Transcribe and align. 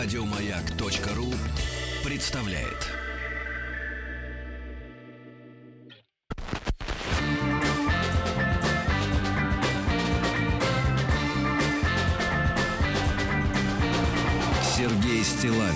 Радиомаяк.ру 0.00 1.26
представляет. 2.08 2.86
Сергей 14.62 15.24
Стилавин 15.24 15.72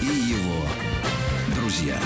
и 0.00 0.06
его 0.06 0.64
друзья. 1.56 1.98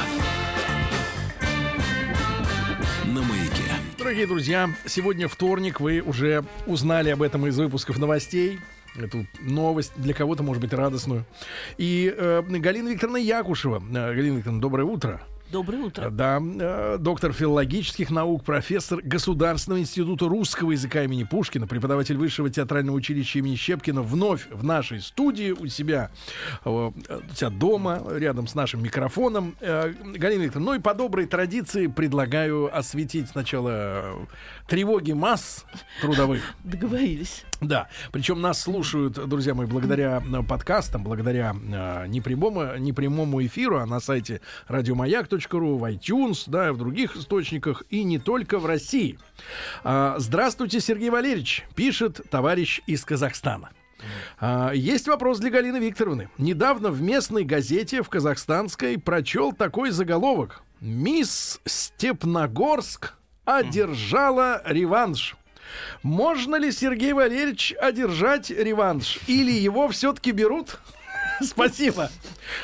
На 3.05 3.21
маяке. 3.21 3.53
Дорогие 3.99 4.27
друзья, 4.27 4.71
сегодня 4.87 5.29
вторник, 5.29 5.81
вы 5.81 6.01
уже 6.01 6.47
узнали 6.67 7.11
об 7.11 7.21
этом 7.21 7.47
из 7.47 7.59
выпусков 7.59 7.99
новостей. 7.99 8.59
Эту 8.97 9.27
новость 9.41 9.93
для 9.97 10.15
кого-то, 10.15 10.43
может 10.43 10.63
быть, 10.63 10.73
радостную. 10.73 11.25
И 11.77 12.13
э, 12.17 12.43
Галина 12.43 12.89
Викторовна 12.89 13.19
Якушева. 13.19 13.83
Э, 13.91 14.15
Галина 14.15 14.37
Викторовна, 14.37 14.61
доброе 14.61 14.85
утро. 14.85 15.21
Доброе 15.51 15.85
утро. 15.85 16.11
Да, 16.11 16.41
э, 16.43 16.97
доктор 16.99 17.33
филологических 17.33 18.11
наук, 18.11 18.43
профессор 18.43 19.01
Государственного 19.01 19.81
института 19.81 20.27
русского 20.27 20.73
языка 20.73 21.05
имени 21.05 21.23
Пушкина, 21.23 21.69
преподаватель 21.69 22.17
Высшего 22.17 22.51
театрального 22.51 22.97
училища 22.97 23.39
имени 23.39 23.55
Щепкина, 23.55 24.03
вновь 24.03 24.49
в 24.51 24.65
нашей 24.65 25.01
студии 25.01 25.53
у 25.53 25.69
себя, 25.69 26.11
э, 26.65 26.69
у 26.69 26.93
себя 27.35 27.51
дома, 27.51 28.03
рядом 28.11 28.49
с 28.49 28.57
нашим 28.57 28.83
микрофоном. 28.83 29.55
Э, 29.61 29.93
Галина 30.17 30.43
Викторовна, 30.43 30.73
ну 30.73 30.79
и 30.79 30.83
по 30.83 30.95
доброй 30.95 31.27
традиции 31.27 31.87
предлагаю 31.87 32.77
осветить 32.77 33.29
сначала 33.29 33.71
э, 33.71 34.15
тревоги 34.67 35.13
масс 35.13 35.65
трудовых. 36.01 36.43
Договорились. 36.65 37.45
Да, 37.61 37.89
причем 38.13 38.41
нас 38.41 38.61
слушают, 38.61 39.15
друзья 39.15 39.55
мои, 39.55 39.67
благодаря 39.67 40.23
э, 40.23 40.43
подкастам, 40.43 41.03
благодаря 41.03 41.55
э, 41.55 42.07
непрямому, 42.07 42.77
непрямому 42.77 43.45
эфиру, 43.45 43.79
а 43.79 43.87
на 43.87 44.01
сайте 44.01 44.43
радиомаяк.ру, 44.69 45.79
в 45.79 45.85
iTunes, 45.85 46.45
да, 46.47 46.69
и 46.69 46.73
в 46.73 46.77
других 46.77 47.17
источниках, 47.17 47.83
и 47.89 48.05
не 48.05 48.19
только 48.19 48.59
в 48.59 48.67
России. 48.67 49.19
А, 49.85 50.17
здравствуйте, 50.19 50.81
Сергей 50.81 51.09
Валерьевич, 51.09 51.65
пишет 51.75 52.21
товарищ 52.31 52.83
из 52.87 53.05
Казахстана. 53.05 53.71
А, 54.39 54.73
есть 54.73 55.09
вопрос 55.09 55.39
для 55.39 55.51
Галины 55.51 55.79
Викторовны. 55.79 56.29
Недавно 56.37 56.91
в 56.91 57.01
местной 57.01 57.45
газете 57.45 58.03
в 58.03 58.09
казахстанской 58.11 58.99
прочел 58.99 59.53
такой 59.53 59.91
заголовок. 59.91 60.63
Мисс 60.81 61.61
Степногорск 61.65 63.15
одержала 63.47 64.61
реванш. 64.67 65.37
Можно 66.03 66.57
ли 66.57 66.73
Сергей 66.73 67.13
Валерьевич 67.13 67.75
одержать 67.81 68.51
реванш? 68.51 69.19
Или 69.27 69.53
его 69.53 69.89
все-таки 69.89 70.33
берут? 70.33 70.79
Спасибо. 71.41 72.11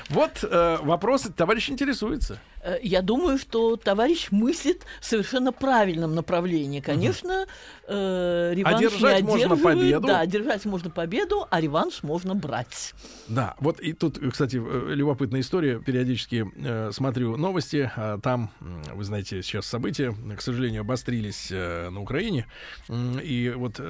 Вот 0.08 0.42
э, 0.42 0.78
вопросы 0.82 1.32
товарищ 1.32 1.70
интересуется. 1.70 2.40
Э, 2.62 2.78
Я 2.82 3.02
думаю, 3.02 3.38
что 3.38 3.76
товарищ 3.76 4.28
мыслит 4.30 4.84
в 5.00 5.04
совершенно 5.04 5.52
правильном 5.52 6.14
направлении. 6.14 6.80
Конечно, 6.80 7.46
э, 7.88 8.52
реванш 8.54 8.76
Одержать 8.76 9.22
не 9.22 9.26
можно 9.26 9.56
победу. 9.56 10.06
Да, 10.06 10.20
одержать 10.20 10.64
можно 10.64 10.90
победу, 10.90 11.46
а 11.50 11.60
реванш 11.60 12.02
можно 12.02 12.34
брать. 12.34 12.94
Да, 13.28 13.54
вот 13.58 13.80
и 13.80 13.92
тут, 13.92 14.18
кстати, 14.30 14.56
э, 14.56 14.94
любопытная 14.94 15.40
история. 15.40 15.80
Периодически 15.80 16.46
э, 16.56 16.90
смотрю 16.92 17.36
новости. 17.36 17.90
а 17.96 18.18
там, 18.18 18.50
вы 18.94 19.04
знаете, 19.04 19.42
сейчас 19.42 19.66
события, 19.66 20.14
к 20.36 20.40
сожалению, 20.40 20.82
обострились 20.82 21.48
э, 21.50 21.90
на 21.90 22.00
Украине. 22.00 22.46
И 22.88 23.52
вот 23.56 23.80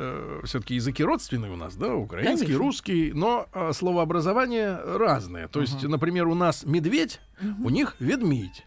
все-таки 0.45 0.75
языки 0.77 1.05
родственные 1.05 1.53
у 1.53 1.57
нас, 1.57 1.77
да, 1.77 1.95
украинский, 1.95 2.47
Конечно. 2.47 2.65
русский, 2.65 3.13
но 3.13 3.47
э, 3.53 3.73
словообразование 3.73 4.77
разное. 4.77 5.49
То 5.49 5.61
есть, 5.61 5.83
например, 5.83 6.29
у 6.29 6.35
нас 6.35 6.65
медведь, 6.65 7.21
у 7.63 7.69
них 7.71 7.97
ведмедь. 7.99 8.65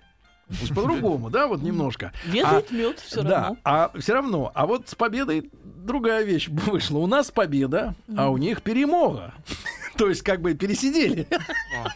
То 0.48 0.56
есть 0.62 0.76
по-другому, 0.76 1.32
да, 1.32 1.48
вот 1.48 1.64
немножко. 1.64 2.12
Ведает 2.26 2.70
мед 2.72 3.00
все 3.00 3.24
да, 3.24 3.42
равно. 3.46 3.58
а 3.64 3.92
все 4.00 4.14
равно. 4.14 4.52
А 4.54 4.68
вот 4.68 4.88
с 4.88 4.94
победой 4.94 5.50
другая 5.64 6.24
вещь 6.24 6.48
вышла. 6.50 7.00
У 7.00 7.08
нас 7.08 7.32
победа, 7.32 7.96
а 8.16 8.30
у 8.30 8.38
них 8.38 8.62
перемога. 8.62 9.34
То 9.98 10.08
есть 10.08 10.22
как 10.22 10.42
бы 10.42 10.54
пересидели. 10.54 11.28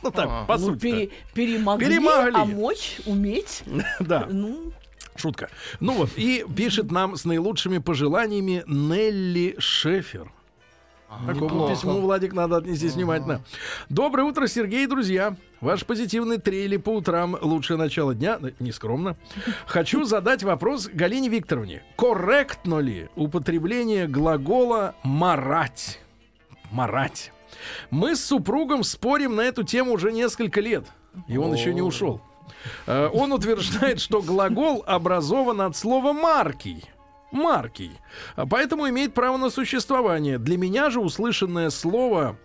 Ну 0.03 0.09
так, 0.11 0.47
по 0.47 0.57
Ну, 0.57 0.65
сути. 0.67 0.79
пере- 0.81 1.09
перемогли, 1.33 1.85
Перемогли. 1.87 2.31
а 2.35 2.45
мочь, 2.45 2.99
уметь. 3.05 3.63
Да, 3.99 4.25
Ну, 4.29 4.71
шутка. 5.15 5.49
Ну 5.79 5.93
вот, 5.93 6.09
и 6.15 6.43
пишет 6.55 6.89
нам 6.91 7.17
с 7.17 7.25
наилучшими 7.25 7.77
пожеланиями 7.79 8.63
Нелли 8.67 9.55
Шефер. 9.59 10.31
Такому 11.25 11.69
письму, 11.69 11.99
Владик, 12.01 12.33
надо 12.33 12.57
отнестись 12.57 12.93
внимательно. 12.93 13.41
Доброе 13.89 14.23
утро, 14.23 14.47
Сергей 14.47 14.83
и 14.83 14.87
друзья. 14.87 15.35
Ваш 15.59 15.83
позитивный 15.85 16.37
трейли 16.37 16.77
по 16.77 16.89
утрам 16.89 17.35
лучшее 17.41 17.77
начало 17.77 18.13
дня. 18.13 18.39
Нескромно. 18.59 19.17
Хочу 19.65 20.03
задать 20.05 20.43
вопрос 20.43 20.87
Галине 20.87 21.29
Викторовне. 21.29 21.83
Корректно 21.97 22.79
ли 22.79 23.09
употребление 23.15 24.07
глагола 24.07 24.95
«марать»? 25.03 25.99
«Марать». 26.71 27.31
Мы 27.89 28.15
с 28.15 28.23
супругом 28.23 28.83
спорим 28.83 29.35
на 29.35 29.41
эту 29.41 29.63
тему 29.63 29.93
уже 29.93 30.11
несколько 30.11 30.61
лет. 30.61 30.85
И 31.27 31.37
он 31.37 31.51
еще 31.53 31.73
не 31.73 31.81
ушел. 31.81 32.21
Э, 32.85 33.09
Он 33.11 33.33
утверждает, 33.33 33.99
что 33.99 34.21
глагол 34.21 34.83
образован 34.85 35.61
от 35.61 35.75
слова 35.75 36.13
«маркий». 36.13 36.85
Маркий. 37.31 37.91
Поэтому 38.35 38.89
имеет 38.89 39.13
право 39.13 39.37
на 39.37 39.49
существование. 39.49 40.37
Для 40.37 40.57
меня 40.57 40.89
же 40.89 40.99
услышанное 40.99 41.69
слово 41.69 42.37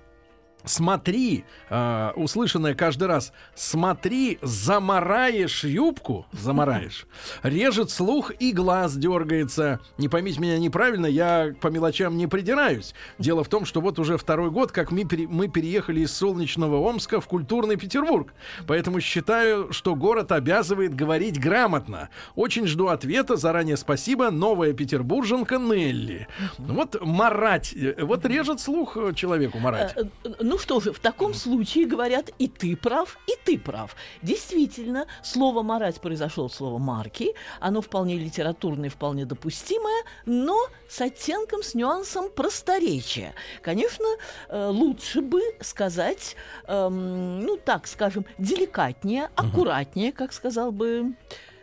Смотри, 0.65 1.45
э, 1.71 2.11
услышанное 2.17 2.75
каждый 2.75 3.09
раз, 3.09 3.33
смотри, 3.55 4.39
замараешь 4.43 5.65
юбку, 5.65 6.27
замараешь, 6.33 7.07
режет 7.43 7.91
слух 7.91 8.33
и 8.39 8.53
глаз 8.53 8.97
дергается. 8.97 9.81
Не 9.99 10.09
поймите 10.09 10.41
меня 10.41 10.59
неправильно, 10.59 11.07
я 11.07 11.55
по 11.61 11.69
мелочам 11.69 12.17
не 12.17 12.27
придираюсь. 12.27 12.95
Дело 13.19 13.45
в 13.45 13.49
том, 13.49 13.65
что 13.65 13.81
вот 13.81 13.99
уже 13.99 14.17
второй 14.17 14.51
год, 14.51 14.73
как 14.73 14.91
мы, 14.91 15.05
пере- 15.05 15.29
мы 15.29 15.49
переехали 15.49 16.01
из 16.01 16.13
солнечного 16.17 16.77
Омска 16.89 17.21
в 17.21 17.27
культурный 17.29 17.77
Петербург. 17.77 18.33
Поэтому 18.67 19.01
считаю, 19.01 19.73
что 19.73 19.95
город 19.95 20.33
обязывает 20.33 20.95
говорить 20.95 21.41
грамотно. 21.41 22.09
Очень 22.35 22.67
жду 22.67 22.89
ответа. 22.89 23.37
Заранее 23.37 23.77
спасибо. 23.77 24.31
Новая 24.31 24.73
петербурженка 24.73 25.57
Нелли. 25.59 26.27
Вот 26.59 26.97
марать. 27.05 27.75
э, 27.75 27.95
Вот 28.05 28.25
режет 28.25 28.61
слух 28.61 28.97
человеку 29.15 29.59
марать. 29.59 29.93
Э, 29.97 30.05
э, 30.25 30.31
Ну 30.55 30.61
что 30.61 30.79
же, 30.79 30.93
в 30.93 31.01
таком 31.01 31.35
случае 31.35 31.85
говорят 31.85 32.31
и 32.39 32.47
ты 32.47 32.77
прав, 32.77 33.19
и 33.27 33.33
ты 33.45 33.59
прав. 33.59 33.97
Действительно, 34.23 35.09
слово 35.25 35.65
«марать» 35.65 36.01
произошло 36.01 36.45
от 36.45 36.53
слова 36.53 36.79
«марки». 36.79 37.35
Оно 37.59 37.81
вполне 37.81 38.17
литературное, 38.17 38.89
вполне 38.89 39.27
допустимое, 39.27 40.05
но 40.27 40.57
с 40.89 41.01
оттенком, 41.01 41.65
с 41.65 41.75
нюансом 41.75 42.31
просторечия. 42.31 43.35
Конечно, 43.63 44.07
э, 44.49 44.69
лучше 44.69 45.23
бы 45.23 45.43
сказать, 45.61 46.37
эм, 46.69 47.41
ну 47.41 47.57
так 47.57 47.89
скажем, 47.89 48.25
деликатнее, 48.39 49.31
аккуратнее, 49.35 50.13
как 50.13 50.33
сказал 50.33 50.71
бы 50.71 51.17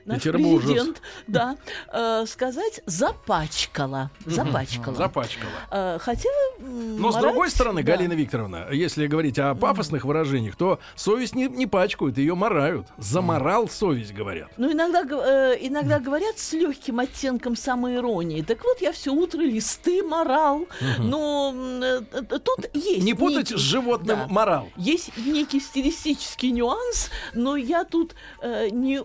наш 0.05 0.17
Петербуржец. 0.17 0.65
президент, 0.71 1.01
да, 1.27 1.57
э, 1.93 2.25
сказать 2.27 2.81
запачкала, 2.85 4.11
запачкала. 4.25 4.95
Запачкала. 4.95 5.51
Э, 5.71 5.97
Хотя, 6.01 6.29
м, 6.59 6.97
Но 6.99 7.11
с 7.11 7.15
другой 7.17 7.49
стороны, 7.49 7.83
да. 7.83 7.91
Галина 7.93 8.13
Викторовна, 8.13 8.67
если 8.71 9.07
говорить 9.07 9.37
о 9.39 9.55
пафосных 9.55 10.05
выражениях, 10.05 10.55
то 10.55 10.79
совесть 10.95 11.35
не, 11.35 11.47
не 11.47 11.67
пачкают, 11.67 12.17
ее 12.17 12.35
марают. 12.35 12.87
Заморал 12.97 13.67
совесть, 13.69 14.13
говорят. 14.13 14.49
Ну, 14.57 14.71
иногда, 14.71 15.01
э, 15.01 15.57
иногда 15.61 15.99
говорят 15.99 16.37
с 16.39 16.53
легким 16.53 16.99
оттенком 16.99 17.55
самоиронии. 17.55 18.41
Так 18.41 18.63
вот, 18.63 18.81
я 18.81 18.91
все 18.91 19.11
утро 19.11 19.39
листы 19.41 20.03
морал. 20.03 20.67
Но 20.99 21.53
э, 21.55 22.01
тут 22.39 22.65
есть... 22.73 23.03
Не 23.03 23.13
путать 23.13 23.49
некий- 23.51 23.57
с 23.57 23.61
животным 23.61 24.19
да. 24.19 24.27
морал. 24.27 24.69
Есть 24.77 25.11
некий 25.17 25.59
стилистический 25.59 26.51
нюанс, 26.51 27.09
но 27.33 27.55
я 27.55 27.83
тут 27.83 28.15
э, 28.41 28.69
не 28.69 29.01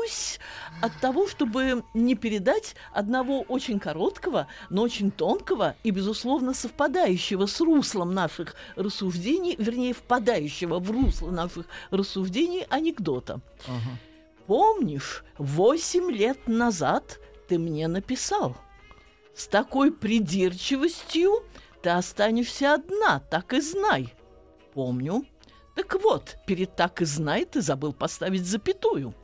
удержусь 0.00 0.38
от 0.80 0.92
того, 1.00 1.28
чтобы 1.28 1.84
не 1.94 2.14
передать 2.14 2.74
одного 2.92 3.42
очень 3.42 3.78
короткого, 3.78 4.46
но 4.70 4.82
очень 4.82 5.10
тонкого 5.10 5.76
и, 5.82 5.90
безусловно, 5.90 6.54
совпадающего 6.54 7.46
с 7.46 7.60
руслом 7.60 8.14
наших 8.14 8.54
рассуждений, 8.76 9.56
вернее, 9.58 9.92
впадающего 9.92 10.78
в 10.78 10.90
русло 10.90 11.30
наших 11.30 11.66
рассуждений 11.90 12.66
анекдота. 12.70 13.40
Помнишь, 14.46 15.24
восемь 15.38 16.10
лет 16.10 16.48
назад 16.48 17.20
ты 17.48 17.58
мне 17.58 17.88
написал? 17.88 18.56
С 19.34 19.46
такой 19.46 19.92
придирчивостью 19.92 21.44
ты 21.82 21.90
останешься 21.90 22.74
одна, 22.74 23.20
так 23.20 23.52
и 23.52 23.60
знай. 23.60 24.14
Помню. 24.74 25.24
Так 25.74 26.02
вот, 26.02 26.36
перед 26.46 26.76
так 26.76 27.00
и 27.00 27.04
знай 27.04 27.44
ты 27.44 27.60
забыл 27.60 27.92
поставить 27.92 28.46
запятую. 28.46 29.14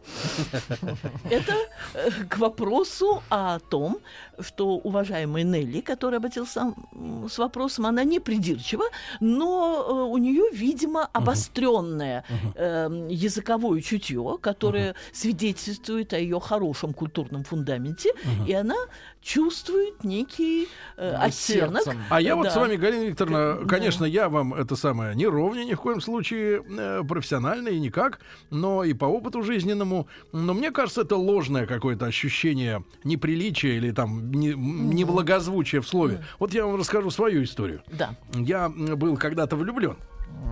Это 1.31 1.55
э, 1.95 2.11
к 2.29 2.39
вопросу 2.39 3.23
о 3.29 3.59
том, 3.59 3.99
что 4.41 4.77
уважаемая 4.77 5.43
Нелли, 5.45 5.81
которая 5.81 6.19
обратился 6.19 6.75
м, 6.93 7.29
с 7.29 7.39
вопросом, 7.39 7.87
она 7.87 8.05
не 8.05 8.21
придирчива, 8.21 8.85
но 9.21 9.85
э, 9.89 9.93
у 10.13 10.19
нее, 10.19 10.45
видимо, 10.53 11.07
обостренное 11.13 12.25
э, 12.55 13.07
языковое 13.11 13.81
чутье, 13.81 14.39
которое 14.41 14.95
свидетельствует 15.13 16.13
о 16.13 16.19
ее 16.19 16.41
хорошем 16.41 16.93
культурном 16.93 17.45
фундаменте, 17.45 18.11
и 18.47 18.53
она 18.53 18.77
чувствует 19.23 20.05
некий 20.05 20.69
э, 20.97 21.11
оттенок. 21.15 21.83
Сердцем. 21.83 21.99
А 22.11 22.21
я 22.21 22.37
вот 22.37 22.45
Да. 22.45 22.51
с 22.51 22.57
вами, 22.57 22.77
Галина 22.77 23.05
Викторовна, 23.05 23.59
Да. 23.61 23.67
конечно, 23.67 24.05
я 24.05 24.29
вам 24.29 24.55
это 24.55 24.77
самое 24.77 25.15
не 25.17 25.27
ровня 25.27 25.65
ни 25.65 25.75
в 25.75 25.81
коем 25.81 26.01
случае 26.01 26.63
э, 26.79 27.03
профессионально 27.09 27.69
и 27.69 27.81
никак, 27.81 28.21
но 28.51 28.85
и 28.85 28.93
по 28.95 29.05
опыту 29.07 29.43
жизненному. 29.43 30.07
Но 30.33 30.55
мне 30.55 30.71
кажется, 30.71 31.03
это 31.03 31.17
ложное 31.17 31.67
какое-то 31.67 32.07
ощущение 32.07 32.85
неприличия 33.05 33.73
или 33.77 33.91
там 33.91 34.26
не, 34.33 34.55
неблагозвучия 34.55 35.81
в 35.81 35.89
слове. 35.89 36.23
Вот 36.39 36.53
я 36.55 36.67
вам 36.67 36.77
расскажу 36.77 37.11
свою 37.11 37.45
историю. 37.45 37.83
Да. 37.91 38.17
Я 38.35 38.69
был 38.69 39.17
когда-то 39.17 39.57
влюблен. 39.57 39.97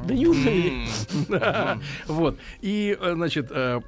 Да 0.07 0.15
неужели? 0.15 0.87
Вот. 2.07 2.39
И, 2.61 2.97
э, 3.01 3.15
значит, 3.15 3.49
э, 3.51 3.81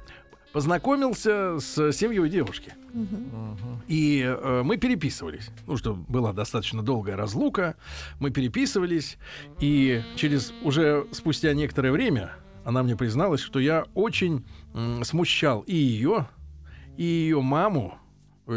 познакомился 0.51 1.59
с 1.59 1.91
семьей 1.91 2.29
девушки. 2.29 2.73
И 3.87 4.23
э, 4.25 4.61
мы 4.63 4.77
переписывались. 4.77 5.49
Ну, 5.67 5.77
что 5.77 5.93
была 5.93 6.33
достаточно 6.33 6.81
долгая 6.81 7.15
разлука. 7.15 7.75
Мы 8.19 8.31
переписывались. 8.31 9.17
И 9.59 10.01
через 10.15 10.53
уже 10.63 11.05
спустя 11.11 11.53
некоторое 11.53 11.91
время 11.91 12.31
она 12.65 12.83
мне 12.83 12.95
призналась, 12.95 13.41
что 13.41 13.59
я 13.59 13.85
очень 13.93 14.45
смущал 15.03 15.61
и 15.61 15.75
ее, 15.75 16.27
и 16.97 17.03
ее 17.03 17.41
маму 17.41 17.97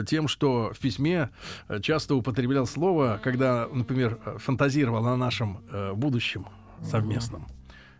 тем, 0.07 0.29
что 0.29 0.73
в 0.73 0.79
письме 0.79 1.31
э, 1.69 1.81
часто 1.81 2.15
употреблял 2.15 2.67
слово, 2.67 3.21
когда, 3.23 3.69
например, 3.73 4.19
э, 4.25 4.39
фантазировал 4.39 5.07
о 5.07 5.17
нашем 5.17 5.63
э, 5.71 5.93
будущем 5.95 6.47
совместном. 6.83 7.47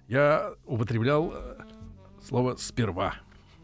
Я 0.09 0.53
употреблял 0.65 1.33
слово 2.27 2.57
«сперва». 2.57 3.15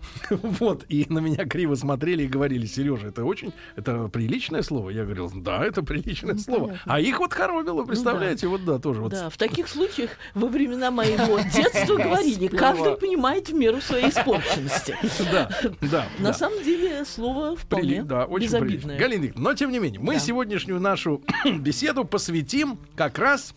Вот, 0.31 0.85
и 0.89 1.07
на 1.09 1.19
меня 1.19 1.45
криво 1.47 1.75
смотрели 1.75 2.25
и 2.25 2.27
говорили, 2.27 2.67
Сережа, 2.67 3.09
это 3.09 3.25
очень, 3.25 3.53
это 3.77 4.09
приличное 4.09 4.63
слово. 4.63 4.91
Я 4.91 5.05
говорил, 5.05 5.31
да, 5.35 5.65
это 5.65 5.83
приличное 5.83 6.35
Ну, 6.35 6.41
слово. 6.41 6.67
понятно. 6.69 6.95
А 6.95 7.01
их 7.01 7.19
вот 7.19 7.33
хоробило, 7.33 7.85
представляете, 7.85 8.47
вот 8.49 8.65
да, 8.65 8.79
тоже 8.79 9.01
вот. 9.01 9.13
Да, 9.13 9.31
в 9.31 9.37
таких 9.37 9.69
случаях 9.69 10.11
во 10.35 10.49
времена 10.49 10.91
моего 10.91 11.39
детства 11.55 11.97
говорили, 11.97 12.49
каждый 12.49 12.97
понимает 12.97 13.49
в 13.49 13.55
меру 13.55 13.81
своей 13.81 14.09
испорченности. 14.11 14.97
Да, 15.31 15.51
да. 15.81 16.07
На 16.19 16.29
да. 16.29 16.33
самом 16.33 16.63
деле 16.63 17.05
слово 17.05 17.57
вполне 17.57 18.03
да, 18.05 18.25
очень 18.27 18.47
безобидное. 18.47 18.99
Галина 18.99 19.23
Викторовна, 19.23 19.51
но 19.51 19.55
тем 19.57 19.73
не 19.73 19.79
менее, 19.79 20.01
мы 20.01 20.15
Да. 20.15 20.21
сегодняшнюю 20.21 20.81
нашу 20.81 21.23
беседу 21.59 22.05
посвятим 22.05 22.79
как 22.95 23.19
раз 23.19 23.55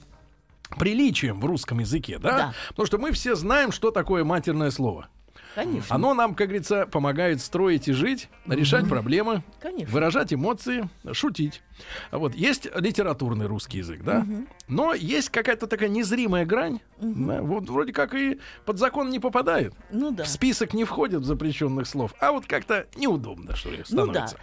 приличием 0.77 1.39
в 1.39 1.45
русском 1.45 1.80
языке, 1.80 2.18
да? 2.19 2.30
Да. 2.38 2.53
Потому 2.69 2.85
что 2.85 2.97
мы 2.97 3.12
все 3.12 3.35
знаем, 3.35 3.71
что 3.71 3.92
такое 3.92 4.24
матерное 4.24 4.71
слово. 4.71 5.09
Конечно, 5.56 5.96
Оно 5.96 6.13
нам, 6.13 6.36
как 6.36 6.48
говорится, 6.48 6.86
помогает 6.86 7.42
строить 7.42 7.88
и 7.88 7.92
жить, 7.92 8.30
решать 8.48 8.88
проблемы, 8.88 9.44
конечно. 9.60 9.92
выражать 9.92 10.31
эмоции, 10.34 10.90
шутить. 11.12 11.63
Вот 12.12 12.36
есть 12.36 12.68
литературный 12.75 13.48
русский 13.48 13.80
язык, 13.80 14.04
да, 14.04 14.25
но 14.68 14.94
есть 14.94 15.30
какая-то 15.30 15.68
такая 15.68 15.90
незримая 15.90 16.46
грань, 16.46 16.80
да, 17.00 17.42
вот 17.42 17.69
вроде 17.69 17.94
как 17.94 18.13
и 18.13 18.40
под 18.66 18.78
закон 18.78 19.10
не 19.10 19.19
попадает, 19.19 19.74
Ну 19.92 20.12
да. 20.12 20.24
в 20.24 20.28
список 20.30 20.74
не 20.74 20.84
входит 20.84 21.24
запрещенных 21.25 21.88
слов, 21.88 22.13
а 22.19 22.31
вот 22.31 22.45
как-то 22.45 22.86
неудобно 22.95 23.56
что 23.56 23.72
ли 23.72 23.84
Ну 23.90 24.06
да. 24.07 24.12
становится. 24.28 24.38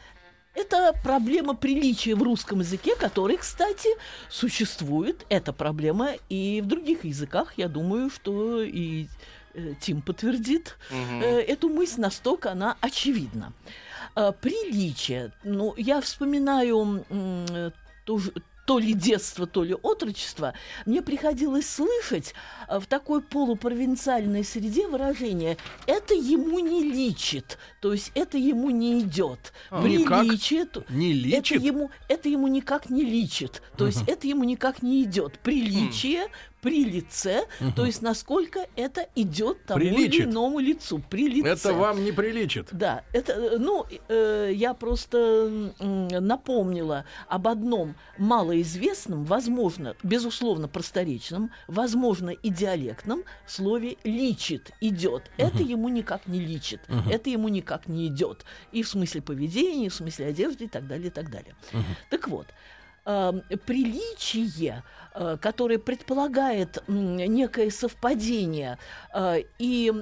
Это 0.55 0.95
проблема 1.05 1.55
приличия 1.55 2.15
в 2.15 2.23
русском 2.23 2.61
языке, 2.61 2.97
который, 2.97 3.37
кстати, 3.37 3.91
существует. 4.31 5.27
Эта 5.29 5.53
проблема 5.53 6.13
и 6.31 6.63
в 6.65 6.67
других 6.67 7.05
языках. 7.05 7.53
Я 7.59 7.69
думаю, 7.69 8.09
что 8.09 8.63
и 8.63 9.09
Тим 9.81 10.03
подтвердит 10.03 10.77
э, 10.91 11.41
эту 11.41 11.69
мысль, 11.69 12.01
настолько 12.01 12.53
она 12.53 12.77
очевидна. 12.81 13.53
Э, 14.15 14.33
приличие. 14.41 15.33
Ну, 15.45 15.75
я 15.77 16.01
вспоминаю 16.01 17.05
м, 17.11 17.47
э, 17.51 17.71
ту 18.05 18.19
же- 18.19 18.33
то 18.67 18.81
ли 18.81 18.95
детство, 18.95 19.47
то 19.47 19.63
ли 19.63 19.75
отрочество, 19.81 20.53
мне 20.87 21.01
приходилось 21.01 21.69
слышать 21.71 22.35
э, 22.69 22.81
в 22.81 22.87
такой 22.87 23.23
полупровинциальной 23.23 24.43
среде 24.45 24.89
выражение 24.89 25.57
«это 25.87 26.15
ему 26.15 26.59
не 26.59 26.83
личит», 26.83 27.59
то 27.81 27.93
есть 27.93 28.11
это 28.17 28.39
ему 28.39 28.71
не 28.71 29.01
идет. 29.01 29.53
А, 29.71 29.81
то- 30.73 30.85
Не 30.89 31.13
это 31.13 31.29
лечит? 31.37 31.63
ему, 31.63 31.91
это 32.09 32.29
ему 32.29 32.49
никак 32.49 32.91
не 32.91 33.05
личит, 33.05 33.63
то 33.77 33.87
есть 33.87 34.03
это 34.09 34.27
ему 34.27 34.43
никак 34.45 34.83
не 34.83 35.05
идет. 35.05 35.39
Приличие 35.39 36.27
при 36.67 36.85
лице, 36.85 37.47
то 37.77 37.87
есть 37.87 38.03
насколько 38.03 38.67
это 38.75 39.09
идет 39.15 39.65
тому 39.67 39.79
Приличит. 39.79 40.15
или 40.15 40.25
иному 40.25 40.59
лицу. 40.59 41.01
При 41.09 41.29
лице. 41.29 41.49
Это 41.69 41.73
вам 41.75 42.05
не 42.05 42.11
приличит. 42.11 42.71
Да, 42.73 43.05
это, 43.13 43.35
э, 43.35 43.59
ну, 43.59 43.87
э, 44.09 44.51
я 44.53 44.75
просто 44.75 45.73
м, 45.79 46.09
напомнила 46.09 47.05
об 47.29 47.47
одном 47.47 47.95
малоизвестном, 48.19 49.25
возможно, 49.27 49.95
безусловно, 50.03 50.67
просторечном, 50.67 51.53
возможно, 51.69 52.31
и 52.31 52.51
диалектном 52.51 53.23
слове 53.47 53.97
«личит», 54.03 54.73
«идет». 54.81 55.31
Это 55.37 55.63
ему 55.63 55.89
никак 55.89 56.27
не 56.27 56.41
личит, 56.41 56.81
это 57.09 57.31
ему 57.31 57.47
никак 57.47 57.87
не 57.87 58.09
идет. 58.09 58.45
И 58.73 58.83
в 58.83 58.89
смысле 58.89 59.23
поведения, 59.23 59.87
и 59.87 59.89
в 59.89 59.95
смысле 59.95 60.27
одежды, 60.27 60.65
и 60.65 60.69
так 60.69 60.89
далее, 60.89 61.07
и 61.07 61.11
так 61.11 61.31
далее. 61.31 61.55
Так 62.11 62.27
вот, 62.27 62.49
э, 63.07 63.33
приличие, 63.65 64.83
э, 65.15 65.37
которое 65.41 65.79
предполагает 65.79 66.83
некое 66.89 67.71
совпадение 67.71 68.79
э, 69.15 69.43
и 69.59 69.93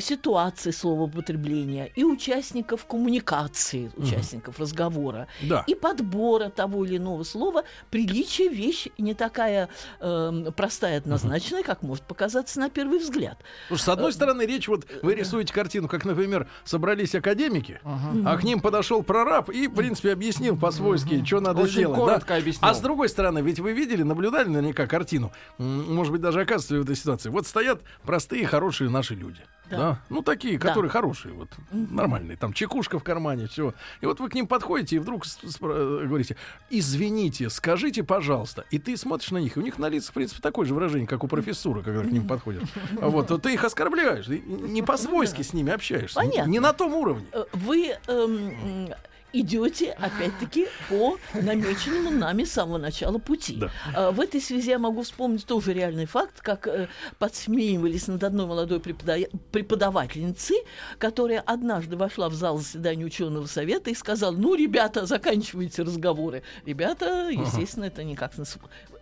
ситуации 0.00 0.70
словоупотребления, 0.70 1.86
и 1.86 2.04
участников 2.04 2.86
коммуникации, 2.86 3.90
участников 3.96 4.58
разговора, 4.58 5.26
Да. 5.42 5.64
и 5.66 5.74
подбора 5.74 6.48
того 6.48 6.84
или 6.84 6.96
иного 6.96 7.24
слова, 7.24 7.64
приличие 7.90 8.48
вещь 8.48 8.88
не 8.98 9.14
такая 9.14 9.68
э, 10.00 10.50
простая, 10.56 10.98
однозначная, 10.98 11.62
как 11.62 11.82
может 11.82 12.04
показаться 12.04 12.60
на 12.60 12.70
первый 12.70 12.98
взгляд. 12.98 13.38
Потому 13.64 13.78
что, 13.78 13.84
с 13.86 13.88
одной 13.88 14.12
стороны, 14.12 14.42
речь, 14.42 14.68
вот 14.68 14.86
вы 15.02 15.14
рисуете 15.14 15.52
картину, 15.52 15.88
как, 15.88 16.04
например, 16.04 16.48
собрались 16.64 17.14
академики, 17.14 17.80
а 17.84 18.36
к 18.36 18.44
ним 18.44 18.60
подошел 18.60 19.02
прораб 19.02 19.50
и, 19.50 19.66
в 19.66 19.74
принципе, 19.74 20.12
объяснил 20.12 20.56
по-свойски, 20.56 21.24
что 21.24 21.40
надо 21.40 21.62
Очень 21.62 21.72
сделать. 21.72 21.98
да? 22.06 22.18
Объяснил. 22.58 22.70
А 22.70 22.74
с 22.74 22.80
другой 22.80 23.08
стороны, 23.08 23.40
ведь 23.40 23.60
вы 23.60 23.72
видели, 23.72 24.02
наблюдали 24.02 24.48
наверняка 24.48 24.86
картину, 24.86 25.32
может 25.58 26.12
быть, 26.12 26.20
даже 26.20 26.40
оказывается 26.40 26.78
в 26.78 26.82
этой 26.82 26.96
ситуации. 26.96 27.28
Вот 27.30 27.46
стоят 27.46 27.82
простые, 28.04 28.46
хорошие 28.46 28.90
наши 28.90 29.14
люди. 29.14 29.40
Да. 29.70 29.78
Да. 29.78 29.98
Ну, 30.10 30.22
такие, 30.22 30.58
Да. 30.58 30.68
которые 30.68 30.90
хорошие, 30.90 31.32
вот, 31.32 31.48
нормальные. 31.70 32.36
Там 32.36 32.52
чекушка 32.52 32.98
в 32.98 33.04
кармане, 33.04 33.46
все. 33.46 33.72
И 34.02 34.06
вот 34.06 34.20
вы 34.20 34.28
к 34.28 34.34
ним 34.34 34.46
подходите 34.46 34.96
и 34.96 34.98
вдруг 34.98 35.24
спра- 35.24 36.06
говорите, 36.06 36.36
извините, 36.68 37.48
скажите, 37.48 38.02
пожалуйста. 38.02 38.64
И 38.70 38.78
ты 38.78 38.96
смотришь 38.98 39.30
на 39.30 39.38
них, 39.38 39.56
и 39.56 39.60
у 39.60 39.62
них 39.62 39.78
на 39.78 39.88
лицах, 39.88 40.10
в 40.10 40.14
принципе, 40.14 40.42
такое 40.42 40.66
же 40.66 40.74
выражение, 40.74 41.06
как 41.06 41.24
у 41.24 41.28
профессуры, 41.28 41.82
когда 41.82 42.02
к 42.02 42.10
ним 42.10 42.26
подходят. 42.26 42.64
А 43.00 43.08
Вот, 43.12 43.28
то 43.28 43.38
ты 43.38 43.54
их 43.54 43.64
оскорбляешь, 43.64 44.26
ты 44.26 44.40
не 44.40 44.82
по-свойски 44.82 45.42
с 45.42 45.52
ними 45.54 45.72
общаешься. 45.72 46.16
Понятно. 46.16 46.50
Не 46.50 46.60
на 46.60 46.72
том 46.74 46.92
уровне. 46.94 47.24
Э, 47.32 47.44
Вы 47.52 47.94
эм, 48.08 48.90
идете, 49.32 49.92
опять-таки, 49.92 50.66
по 50.88 51.18
намеченному 51.34 52.10
нами 52.10 52.44
с 52.44 52.52
самого 52.52 52.78
начала 52.78 53.18
пути. 53.18 53.56
Да. 53.56 53.70
Э, 53.96 54.10
В 54.10 54.20
этой 54.20 54.40
связи 54.40 54.70
я 54.70 54.78
могу 54.78 55.02
вспомнить 55.02 55.46
тоже 55.46 55.72
реальный 55.72 56.06
факт, 56.06 56.40
как 56.40 56.66
э, 56.66 56.88
подсмеивались 57.18 58.08
над 58.08 58.22
одной 58.24 58.46
молодой 58.46 58.80
препода- 58.80 59.28
преподавательницей, 59.50 60.56
которая 60.98 61.40
однажды 61.40 61.96
вошла 61.96 62.28
в 62.28 62.34
зал 62.34 62.58
заседания 62.58 63.04
ученого 63.04 63.46
совета 63.46 63.90
и 63.90 63.94
сказала, 63.94 64.34
ну, 64.36 64.54
ребята, 64.54 65.06
заканчивайте 65.06 65.82
разговоры. 65.82 66.42
Ребята, 66.66 67.28
естественно, 67.30 67.84
это 67.86 68.04
никак... 68.04 68.32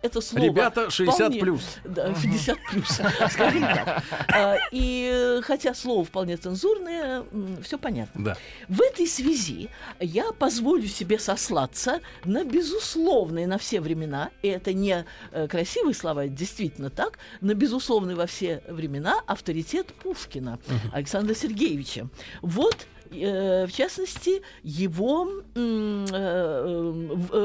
Это 0.01 0.19
слово... 0.21 0.43
Ребята 0.45 0.89
60 0.89 1.15
вполне- 1.19 1.39
плюс. 1.39 1.77
Да, 1.83 2.15
60 2.15 2.57
плюс, 2.71 2.87
скажем 3.31 3.61
так. 3.61 4.03
А, 4.29 4.57
И 4.71 5.39
хотя 5.43 5.73
слово 5.75 6.03
вполне 6.03 6.37
цензурное, 6.37 7.23
все 7.63 7.77
понятно. 7.77 8.23
Да. 8.25 8.37
В 8.67 8.81
этой 8.81 9.05
связи 9.07 9.69
я 9.99 10.31
позволю 10.31 10.87
себе 10.87 11.19
сослаться 11.19 11.99
на 12.25 12.43
безусловные 12.43 13.45
на 13.47 13.57
все 13.57 13.79
времена, 13.79 14.31
и 14.41 14.47
это 14.47 14.73
не 14.73 15.05
э, 15.31 15.47
красивые 15.47 15.93
слова, 15.93 16.25
это 16.25 16.33
действительно 16.33 16.89
так, 16.89 17.19
на 17.41 17.53
безусловный 17.53 18.15
во 18.15 18.25
все 18.25 18.63
времена 18.67 19.21
авторитет 19.27 19.87
Пушкина 19.93 20.59
Александра 20.93 21.35
Сергеевича. 21.35 22.07
Вот 22.41 22.87
э, 23.11 23.65
в 23.67 23.71
частности, 23.71 24.41
его 24.63 25.29
э, 25.53 26.91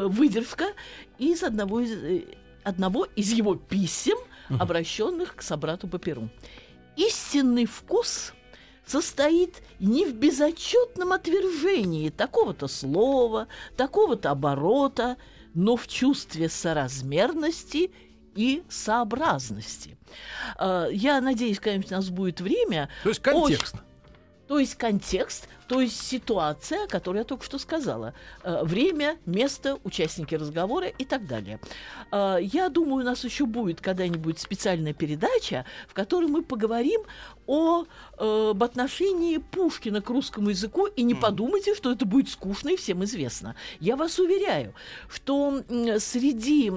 выдержка 0.09 0.67
из 1.19 1.43
одного 1.43 1.81
из, 1.81 2.25
одного 2.67 3.05
из 3.15 3.33
его 3.33 3.55
писем, 3.55 4.19
обращенных 4.49 5.37
к 5.37 5.43
собрату 5.43 5.87
по 5.87 5.99
перу. 5.99 6.29
Истинный 6.97 7.67
вкус 7.67 8.33
состоит 8.85 9.63
не 9.79 10.05
в 10.05 10.15
безотчетном 10.15 11.13
отвержении 11.13 12.11
такого-то 12.11 12.67
слова, 12.67 13.47
такого-то 13.77 14.31
оборота, 14.31 15.17
но 15.55 15.77
в 15.77 15.87
чувстве 15.87 16.49
соразмерности 16.49 17.93
и 18.35 18.65
сообразности. 18.69 19.97
А, 20.57 20.89
я 20.89 21.21
надеюсь, 21.21 21.61
конечно, 21.61 21.97
у 21.97 22.01
нас 22.01 22.11
будет 22.11 22.41
время. 22.41 22.89
То 23.05 23.09
есть 23.11 23.23
контекст. 23.23 23.75
Очень... 23.75 23.85
То 24.49 24.59
есть 24.59 24.75
контекст 24.75 25.49
то 25.69 25.81
есть 25.81 26.01
ситуация, 26.01 26.85
о 26.85 26.87
которой 26.87 27.19
я 27.19 27.25
только 27.25 27.45
что 27.45 27.59
сказала. 27.59 28.15
Э, 28.43 28.63
время, 28.63 29.17
место, 29.27 29.79
участники 29.85 30.35
разговора 30.35 30.87
и 30.87 31.05
так 31.05 31.27
далее. 31.27 31.59
Э, 32.13 32.39
я 32.41 32.69
думаю, 32.69 33.03
у 33.05 33.09
нас 33.09 33.25
еще 33.25 33.47
будет 33.47 33.81
когда-нибудь 33.81 34.39
специальная 34.39 34.93
передача, 34.93 35.65
в 35.89 35.95
которой 35.95 36.27
мы 36.27 36.43
поговорим 36.43 37.03
о, 37.47 37.85
э, 38.19 38.51
об 38.51 38.63
отношении 38.63 39.39
Пушкина 39.39 40.01
к 40.01 40.11
русскому 40.11 40.51
языку, 40.51 40.87
и 40.87 41.03
не 41.03 41.15
подумайте, 41.15 41.75
что 41.75 41.91
это 41.91 42.07
будет 42.07 42.29
скучно 42.29 42.71
и 42.71 42.77
всем 42.77 43.03
известно. 43.05 43.57
Я 43.81 43.97
вас 43.97 44.19
уверяю, 44.19 44.75
что 45.09 45.63
среди 45.99 46.73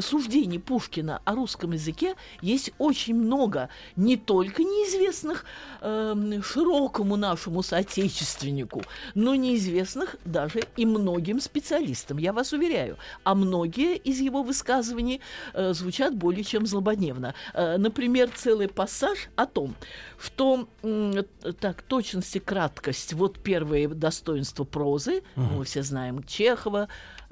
суждений 0.00 0.58
Пушкина 0.58 1.20
о 1.24 1.34
русском 1.34 1.72
языке 1.72 2.16
есть 2.40 2.72
очень 2.78 3.14
много 3.14 3.68
не 3.96 4.16
только 4.16 4.62
неизвестных 4.62 5.44
широкому 5.80 7.16
нашему 7.16 7.62
соотечественнику, 7.62 8.31
общественнику, 8.32 8.82
но 9.14 9.34
неизвестных 9.34 10.16
даже 10.24 10.60
и 10.76 10.86
многим 10.86 11.40
специалистам, 11.40 12.18
я 12.18 12.32
вас 12.32 12.52
уверяю. 12.52 12.96
А 13.24 13.34
многие 13.34 13.96
из 13.96 14.20
его 14.20 14.42
высказываний 14.42 15.20
э, 15.54 15.72
звучат 15.72 16.14
более 16.14 16.44
чем 16.44 16.66
злободневно. 16.66 17.34
Э, 17.54 17.76
например, 17.76 18.30
целый 18.34 18.68
пассаж 18.68 19.28
о 19.36 19.46
том, 19.46 19.74
что 20.18 20.68
э, 20.82 21.22
так, 21.60 21.82
точность 21.82 22.36
и 22.36 22.40
краткость, 22.40 23.12
вот 23.12 23.38
первые 23.38 23.88
достоинства 23.88 24.64
прозы, 24.64 25.22
угу. 25.36 25.58
мы 25.58 25.64
все 25.64 25.82
знаем 25.82 26.22
Чехова, 26.24 26.88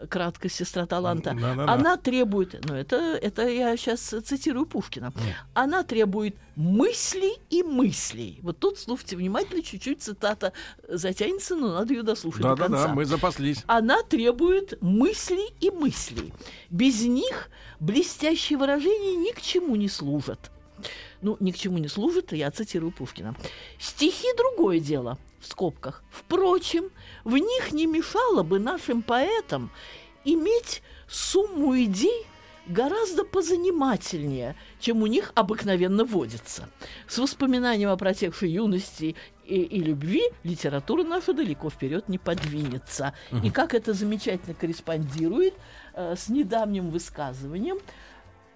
краткость 0.08 0.56
сестра 0.56 0.86
таланта, 0.86 1.34
да, 1.34 1.54
да, 1.54 1.66
да. 1.66 1.72
она 1.72 1.96
требует, 1.96 2.64
ну 2.66 2.74
это, 2.74 2.96
это 2.96 3.48
я 3.48 3.76
сейчас 3.76 4.00
цитирую 4.00 4.66
Пушкина, 4.66 5.06
mm. 5.06 5.20
она 5.54 5.82
требует 5.82 6.36
мысли 6.56 7.32
и 7.50 7.62
мыслей. 7.62 8.38
Вот 8.42 8.58
тут 8.58 8.78
слушайте 8.78 9.16
внимательно, 9.16 9.62
чуть-чуть 9.62 10.02
цитата 10.02 10.52
затянется, 10.88 11.56
но 11.56 11.74
надо 11.74 11.92
ее 11.92 12.02
дослушать 12.02 12.42
да, 12.42 12.50
до 12.50 12.56
конца. 12.56 12.76
Да-да-да, 12.76 12.94
мы 12.94 13.04
запаслись. 13.04 13.64
Она 13.66 14.02
требует 14.02 14.80
мыслей 14.82 15.54
и 15.60 15.70
мыслей. 15.70 16.32
Без 16.70 17.02
них 17.02 17.50
блестящие 17.78 18.58
выражения 18.58 19.16
ни 19.16 19.32
к 19.32 19.40
чему 19.40 19.76
не 19.76 19.88
служат. 19.88 20.50
Ну, 21.20 21.36
ни 21.40 21.50
к 21.50 21.56
чему 21.56 21.78
не 21.78 21.88
служат, 21.88 22.32
я 22.32 22.50
цитирую 22.50 22.92
Пушкина. 22.92 23.36
Стихи– 23.78 24.26
другое 24.36 24.80
дело– 24.80 25.18
в 25.40 25.46
скобках. 25.46 26.04
Впрочем, 26.30 26.90
в 27.24 27.36
них 27.36 27.72
не 27.72 27.86
мешало 27.86 28.44
бы 28.44 28.60
нашим 28.60 29.02
поэтам 29.02 29.72
иметь 30.24 30.80
сумму 31.08 31.76
идей 31.76 32.24
гораздо 32.68 33.24
позанимательнее, 33.24 34.54
чем 34.78 35.02
у 35.02 35.08
них 35.08 35.32
обыкновенно 35.34 36.04
водится. 36.04 36.68
С 37.08 37.18
воспоминанием 37.18 37.90
о 37.90 37.96
протекшей 37.96 38.48
юности 38.48 39.16
и, 39.44 39.56
и 39.56 39.80
любви 39.80 40.22
литература 40.44 41.02
наша 41.02 41.32
далеко 41.32 41.68
вперед 41.68 42.08
не 42.08 42.18
подвинется. 42.18 43.12
Угу. 43.32 43.46
И 43.46 43.50
как 43.50 43.74
это 43.74 43.92
замечательно 43.92 44.54
корреспондирует 44.54 45.54
э, 45.94 46.14
с 46.16 46.28
недавним 46.28 46.90
высказыванием 46.90 47.78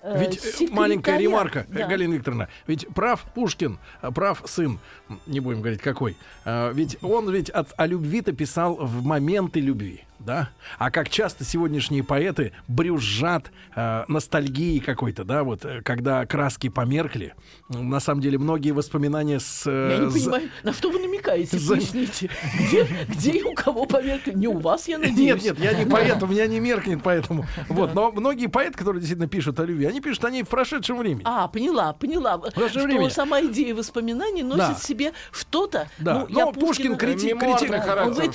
ведь 0.04 0.37
э, 0.37 0.40
секретаря. 0.40 0.75
маленькая 0.75 1.18
ремарка, 1.18 1.66
да. 1.68 1.87
Галина 1.87 2.14
Викторовна, 2.14 2.49
ведь 2.66 2.87
прав 2.88 3.25
Пушкин, 3.34 3.78
прав 4.14 4.42
сын, 4.46 4.78
не 5.26 5.40
будем 5.40 5.61
говорить 5.61 5.80
какой, 5.80 6.16
ведь 6.44 6.99
он 7.02 7.30
ведь 7.30 7.50
от, 7.50 7.73
о 7.76 7.87
любви-то 7.87 8.32
писал 8.32 8.75
в 8.76 9.04
моменты 9.04 9.61
любви 9.61 10.04
да? 10.18 10.50
А 10.78 10.90
как 10.90 11.09
часто 11.09 11.44
сегодняшние 11.44 12.02
поэты 12.02 12.52
брюзжат 12.68 13.50
э, 13.75 14.04
ностальгии 14.09 14.78
какой-то, 14.78 15.25
да, 15.25 15.44
вот, 15.44 15.64
э, 15.64 15.83
когда 15.83 16.25
краски 16.26 16.68
померкли. 16.68 17.35
На 17.68 18.00
самом 18.00 18.21
деле, 18.21 18.38
многие 18.38 18.73
воспоминания 18.73 19.40
с... 19.40 19.64
Э, 19.66 19.97
я 19.99 20.04
не 20.04 20.11
за... 20.11 20.18
понимаю, 20.18 20.50
на 20.62 20.73
что 20.73 20.90
вы 20.90 21.00
намекаете, 21.00 21.59
за... 21.59 21.76
Где, 21.76 22.87
где 23.09 23.30
и 23.30 23.42
у 23.42 23.54
кого 23.54 23.87
померкли? 23.87 24.33
Не 24.33 24.49
у 24.49 24.59
вас, 24.59 24.88
я 24.88 24.99
надеюсь. 24.99 25.42
Нет, 25.42 25.42
нет, 25.42 25.59
я 25.59 25.73
не 25.75 25.85
поэт, 25.85 26.23
у 26.23 26.26
меня 26.26 26.47
не 26.47 26.61
меркнет 26.61 27.00
поэтому. 27.02 27.47
Вот, 27.68 27.94
но 27.94 28.12
многие 28.12 28.47
поэты, 28.47 28.78
которые 28.78 29.00
действительно 29.00 29.28
пишут 29.28 29.61
о 29.61 29.64
любви, 29.64 29.87
они 29.87 30.00
пишут 30.00 30.25
о 30.25 30.30
ней 30.30 30.42
в 30.42 30.49
прошедшем 30.49 30.99
времени. 30.99 31.23
А, 31.25 31.49
поняла, 31.49 31.92
поняла. 31.92 32.40
Что 32.50 32.85
времени. 32.85 33.09
сама 33.09 33.40
идея 33.42 33.75
воспоминаний 33.75 34.42
носит 34.42 34.68
да. 34.68 34.75
в 34.75 34.83
себе 34.83 35.12
что-то... 35.33 35.88
Да, 35.99 36.26
ну, 36.28 36.47
но 36.47 36.52
Пушкин 36.52 36.97
критик, 36.97 37.38
критик, 37.38 37.71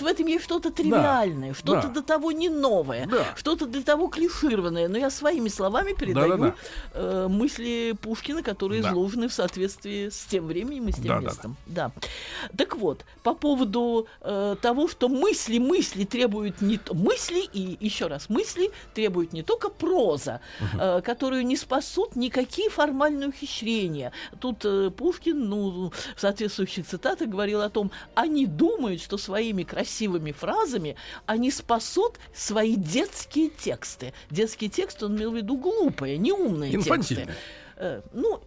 в 0.01 0.05
этом 0.05 0.27
есть 0.27 0.43
что-то 0.43 0.71
тривиальное, 0.71 1.53
что 1.53 1.68
что-то 1.69 1.88
да. 1.88 1.93
до 1.93 2.03
того 2.03 2.31
не 2.31 2.49
новое, 2.49 3.07
да. 3.07 3.25
что-то 3.35 3.65
для 3.65 3.83
того 3.83 4.07
клишированное. 4.07 4.88
Но 4.88 4.97
я 4.97 5.09
своими 5.09 5.49
словами 5.49 5.93
передаю 5.93 6.29
да, 6.29 6.38
да, 6.38 6.47
да. 6.47 6.55
Э, 6.93 7.27
мысли 7.27 7.95
Пушкина, 8.01 8.43
которые 8.43 8.81
да. 8.81 8.89
изложены 8.89 9.27
в 9.27 9.33
соответствии 9.33 10.09
с 10.09 10.25
тем 10.25 10.47
временем 10.47 10.88
и 10.88 10.91
с 10.91 10.95
тем 10.95 11.05
да, 11.05 11.19
местом. 11.19 11.57
Да, 11.65 11.91
да. 11.95 12.01
да. 12.01 12.57
Так 12.57 12.75
вот, 12.75 13.05
по 13.23 13.33
поводу 13.33 14.07
э, 14.21 14.55
того, 14.61 14.88
что 14.88 15.09
мысли, 15.09 15.59
мысли 15.59 16.05
требуют 16.05 16.61
не 16.61 16.77
то... 16.77 16.93
Мысли 16.93 17.41
и 17.53 17.77
еще 17.79 18.07
раз, 18.07 18.29
мысли 18.29 18.71
требуют 18.93 19.33
не 19.33 19.43
только 19.43 19.69
проза, 19.69 20.41
угу. 20.59 20.81
э, 20.81 21.01
которую 21.01 21.45
не 21.45 21.55
спасут 21.55 22.15
никакие 22.15 22.69
формальные 22.69 23.29
ухищрения. 23.29 24.11
Тут 24.39 24.65
э, 24.65 24.91
Пушкин, 24.91 25.49
ну, 25.49 25.91
в 26.15 26.21
соответствующих 26.21 26.85
цитатах 26.85 27.27
говорил 27.27 27.61
о 27.61 27.69
том, 27.69 27.91
они 28.15 28.45
думают, 28.45 29.01
что 29.01 29.17
своими 29.17 29.63
красивыми 29.63 30.31
фразами 30.31 30.95
они 31.25 31.51
спасут 31.60 32.18
свои 32.34 32.75
детские 32.75 33.50
тексты. 33.50 34.13
Детские 34.30 34.70
тексты 34.70 35.06
он 35.06 35.18
имел 35.18 35.32
в 35.32 35.36
виду 35.36 35.58
глупые, 35.58 36.18
неумные 36.18 36.72
тексты. 36.72 37.28
Э, 37.81 38.01
ну, 38.12 38.41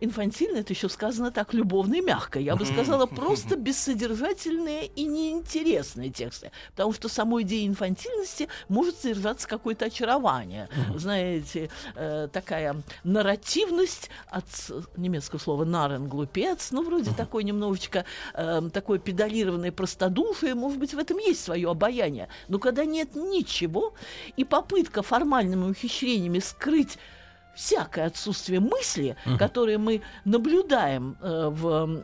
инфантильно 0.00 0.58
это 0.58 0.72
еще 0.72 0.88
сказано 0.88 1.32
так 1.32 1.52
любовно 1.54 1.96
и 1.96 2.00
мягко. 2.00 2.38
Я 2.38 2.54
бы 2.54 2.64
сказала, 2.64 3.06
просто 3.20 3.56
бессодержательные 3.56 4.86
и 4.86 5.04
неинтересные 5.04 6.10
тексты. 6.10 6.52
Потому 6.70 6.92
что 6.92 7.08
самой 7.08 7.42
идеей 7.42 7.66
инфантильности 7.66 8.48
может 8.68 8.96
содержаться 8.96 9.48
какое-то 9.48 9.86
очарование. 9.86 10.68
Знаете, 10.94 11.68
э, 11.96 12.28
такая 12.32 12.76
нарративность 13.02 14.08
от 14.28 14.46
немецкого 14.96 15.40
слова 15.40 15.64
«нарен»— 15.64 16.06
глупец, 16.08 16.70
ну, 16.70 16.84
вроде 16.84 17.10
такой 17.10 17.42
немножечко 17.42 18.04
э, 18.34 18.62
такое 18.72 19.00
педалированное 19.00 19.72
простодушие, 19.72 20.54
может 20.54 20.78
быть, 20.78 20.94
в 20.94 20.98
этом 20.98 21.18
есть 21.18 21.42
свое 21.42 21.68
обаяние. 21.68 22.28
Но 22.46 22.60
когда 22.60 22.84
нет 22.84 23.16
ничего, 23.16 23.94
и 24.36 24.44
попытка 24.44 25.02
формальными 25.02 25.70
ухищрениями 25.70 26.38
скрыть 26.38 26.98
всякое 27.60 28.06
отсутствие 28.06 28.60
мысли, 28.60 29.16
uh-huh. 29.24 29.38
которые 29.38 29.78
мы 29.78 30.00
наблюдаем 30.24 31.16
э, 31.20 31.48
в 31.50 32.02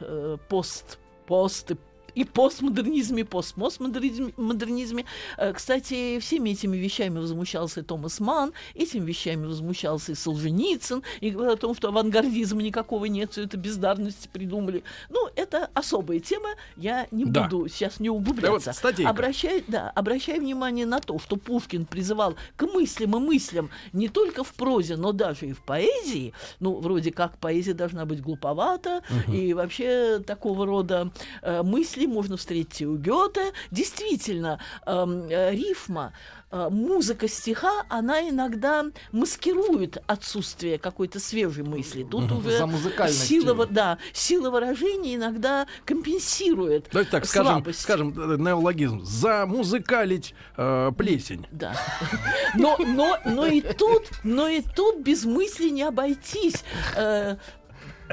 э, 0.00 0.36
пост 0.48 0.98
пост 1.26 1.70
и 1.70 1.76
постмодернизме, 2.24 3.22
и 3.22 3.24
постмодернизме. 3.24 5.04
Э, 5.38 5.52
кстати, 5.52 6.18
всеми 6.20 6.50
этими 6.50 6.76
вещами 6.76 7.18
возмущался 7.18 7.82
Томас 7.82 8.20
Ман, 8.20 8.52
этими 8.74 9.04
вещами 9.04 9.46
возмущался 9.46 10.12
и 10.12 10.14
Солженицын, 10.14 11.02
и 11.20 11.30
говорил 11.30 11.54
о 11.54 11.56
том, 11.56 11.74
что 11.74 11.88
авангардизма 11.88 12.62
никакого 12.62 13.06
нет, 13.06 13.32
все 13.32 13.44
это 13.44 13.56
бездарности 13.56 14.28
придумали. 14.32 14.84
Ну, 15.08 15.28
это 15.36 15.70
особая 15.74 16.20
тема, 16.20 16.50
я 16.76 17.06
не 17.10 17.24
да. 17.24 17.44
буду 17.44 17.68
сейчас 17.68 18.00
не 18.00 18.10
углубляться. 18.10 18.74
Да, 18.82 18.90
вот 18.90 19.00
обращай, 19.06 19.64
да, 19.66 19.90
обращай 19.90 20.38
внимание 20.38 20.86
на 20.86 21.00
то, 21.00 21.18
что 21.18 21.36
Пушкин 21.36 21.86
призывал 21.86 22.36
к 22.56 22.62
мыслям 22.62 23.16
и 23.16 23.20
мыслям 23.20 23.70
не 23.92 24.08
только 24.08 24.44
в 24.44 24.52
прозе, 24.54 24.96
но 24.96 25.12
даже 25.12 25.46
и 25.46 25.52
в 25.52 25.62
поэзии. 25.62 26.32
Ну, 26.60 26.78
вроде 26.80 27.12
как 27.12 27.38
поэзия 27.38 27.74
должна 27.74 28.04
быть 28.04 28.20
глуповата, 28.20 29.02
угу. 29.08 29.32
и 29.32 29.52
вообще 29.54 30.20
такого 30.20 30.66
рода 30.66 31.10
э, 31.42 31.62
мысли 31.62 32.01
мысли 32.02 32.06
можно 32.06 32.36
встретить 32.36 32.80
и 32.80 32.86
у 32.86 32.96
Гёте. 32.96 33.52
Действительно, 33.70 34.58
эм, 34.86 35.28
э, 35.28 35.52
рифма, 35.52 36.12
э, 36.50 36.68
музыка 36.70 37.28
стиха, 37.28 37.84
она 37.88 38.28
иногда 38.28 38.84
маскирует 39.12 40.02
отсутствие 40.06 40.78
какой-то 40.78 41.20
свежей 41.20 41.64
мысли. 41.64 42.04
Тут 42.04 42.30
уже 42.32 42.58
сила, 43.08 43.66
да, 43.66 43.98
сила 44.12 44.50
выражения 44.50 45.14
иногда 45.16 45.66
компенсирует 45.84 46.88
Давайте 46.92 47.10
так, 47.10 47.26
скажем, 47.26 47.64
скажем, 47.72 48.32
э, 48.32 48.36
неологизм, 48.38 49.02
замузыкалить 49.02 50.34
э, 50.56 50.92
плесень. 50.96 51.46
Да. 51.50 51.74
Но, 52.54 52.76
но, 52.78 53.18
но, 53.24 53.46
и 53.46 53.60
тут, 53.60 54.10
но 54.24 54.48
и 54.48 54.62
тут 54.62 55.00
без 55.00 55.24
мысли 55.24 55.70
не 55.70 55.82
обойтись. 55.82 56.64
Э, 56.96 57.36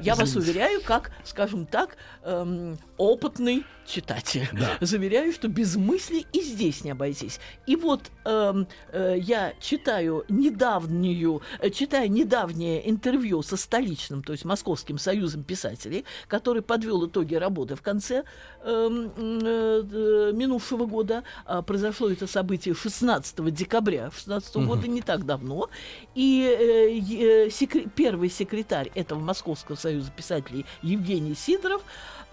я 0.02 0.16
вас 0.16 0.36
уверяю, 0.36 0.82
как, 0.82 1.12
скажем 1.24 1.66
так, 1.66 1.98
эм, 2.24 2.78
опытный 3.00 3.66
читатель. 3.90 4.48
Заверяю, 4.82 5.34
что 5.34 5.48
без 5.48 5.76
мысли 5.76 6.26
и 6.32 6.42
здесь 6.42 6.84
не 6.84 6.92
обойтись. 6.92 7.40
И 7.66 7.76
вот 7.76 8.12
эм, 8.26 8.68
э, 8.92 9.16
я 9.20 9.54
читаю 9.60 10.26
недавнюю, 10.30 11.42
э, 11.60 11.70
читаю 11.72 12.12
недавнее 12.12 12.88
интервью 12.88 13.42
со 13.42 13.58
столичным, 13.58 14.22
то 14.22 14.34
есть 14.34 14.46
Московским 14.46 15.00
союзом 15.00 15.44
писателей, 15.44 16.06
который 16.28 16.62
подвел 16.62 17.08
итоги 17.08 17.34
работы 17.36 17.76
в 17.76 17.82
конце 17.82 18.26
эм, 18.64 19.12
э, 19.18 19.84
э, 19.92 20.32
минувшего 20.34 20.86
года. 20.86 21.24
А, 21.46 21.64
произошло 21.64 22.10
это 22.10 22.28
событие 22.28 22.76
16 22.76 23.50
декабря 23.52 24.12
16 24.12 24.56
года, 24.58 24.88
не 24.88 25.02
так 25.02 25.26
давно. 25.26 25.70
И 26.14 26.44
э, 26.44 27.00
э, 27.00 27.48
секре- 27.50 27.90
первый 27.96 28.30
секретарь 28.30 28.92
этого 28.94 29.20
Московского 29.20 29.76
союза 29.76 30.12
писателей 30.12 30.66
Евгений 30.84 31.34
Сидоров 31.34 31.82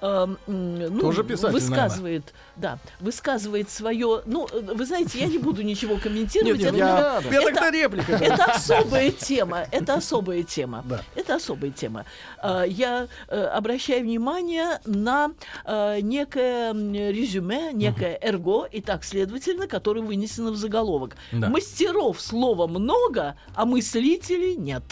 м, 0.03 0.39
ну, 0.47 1.01
Тоже 1.01 1.25
писатель, 1.25 1.53
высказывает, 1.53 2.35
да, 2.57 2.79
высказывает 3.01 3.71
свое. 3.71 4.23
Ну, 4.27 4.47
э, 4.53 4.61
вы 4.75 4.85
знаете, 4.85 5.19
я 5.21 5.27
не 5.27 5.39
буду 5.39 5.63
ничего 5.63 5.97
комментировать. 5.97 6.61
Нет, 6.61 6.73
нет, 6.73 6.83
это, 6.83 7.23
я- 7.31 7.33
я 7.33 7.41
тогда 7.43 7.71
реплика. 7.71 8.13
это 8.13 8.45
особая 8.45 9.11
тема. 9.11 9.67
Это 9.71 9.95
особая 9.95 10.43
тема. 10.43 10.85
Да. 10.89 11.03
Это 11.15 11.37
особая 11.37 11.71
тема. 11.71 12.05
А, 12.43 12.65
Я 12.65 13.09
э, 13.29 13.43
обращаю 13.45 14.03
внимание 14.03 14.81
на 14.85 15.33
э, 15.65 16.01
некое 16.01 16.73
резюме, 16.73 17.73
некое 17.73 18.19
эрго, 18.21 18.65
и 18.71 18.81
так, 18.81 19.05
следовательно, 19.05 19.67
которое 19.67 20.03
вынесено 20.03 20.51
в 20.51 20.57
заголовок. 20.57 21.17
Да. 21.33 21.49
Мастеров 21.49 22.21
слова 22.21 22.67
много, 22.67 23.37
а 23.55 23.65
мыслителей 23.65 24.57
нет. 24.57 24.83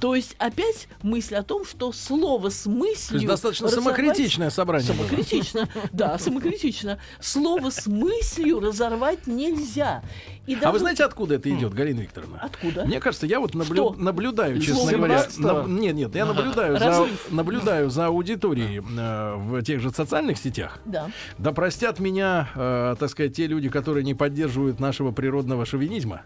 То 0.00 0.14
есть 0.14 0.34
опять 0.38 0.88
мысль 1.02 1.34
о 1.36 1.42
том, 1.42 1.64
что 1.66 1.92
слово 1.92 2.48
с 2.50 2.66
мыслью... 2.66 3.08
То 3.10 3.14
есть 3.16 3.26
достаточно 3.26 3.66
разорвать- 3.68 3.82
самокритичное 4.22 4.50
собрание. 4.50 4.86
Самокритично, 4.86 5.68
да, 5.92 6.18
самокритично. 6.18 6.98
Слово 7.20 7.70
с 7.70 7.86
мыслью 7.86 8.60
разорвать 8.60 9.26
нельзя. 9.26 10.02
И 10.46 10.54
А 10.56 10.60
даже- 10.60 10.72
вы 10.72 10.78
знаете, 10.80 11.04
откуда 11.04 11.36
это 11.36 11.48
идет, 11.50 11.72
Галина 11.72 12.00
Викторовна? 12.00 12.38
Откуда? 12.42 12.84
Мне 12.84 12.98
кажется, 13.00 13.26
я 13.26 13.38
вот 13.40 13.54
наблю- 13.54 13.94
наблюдаю, 13.96 14.58
честно 14.60 14.74
Слово 14.76 14.90
говоря. 14.90 15.18
17-го? 15.28 15.48
наб- 15.62 15.68
Нет, 15.68 15.94
нет, 15.94 16.14
я 16.16 16.26
наблюдаю 16.26 16.78
за, 16.78 17.06
наблюдаю 17.30 17.90
за 17.90 18.06
аудиторией 18.06 18.78
э, 18.80 19.34
в 19.36 19.62
тех 19.62 19.80
же 19.80 19.90
социальных 19.90 20.38
сетях. 20.38 20.80
Да. 20.84 21.10
Да 21.38 21.52
простят 21.52 22.00
меня, 22.00 22.48
э, 22.54 22.96
так 22.98 23.08
сказать, 23.10 23.36
те 23.36 23.46
люди, 23.46 23.68
которые 23.68 24.04
не 24.04 24.14
поддерживают 24.14 24.80
нашего 24.80 25.12
природного 25.12 25.64
шовинизма, 25.64 26.22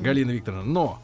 Галина 0.00 0.30
Викторовна. 0.30 0.64
Но 0.64 1.02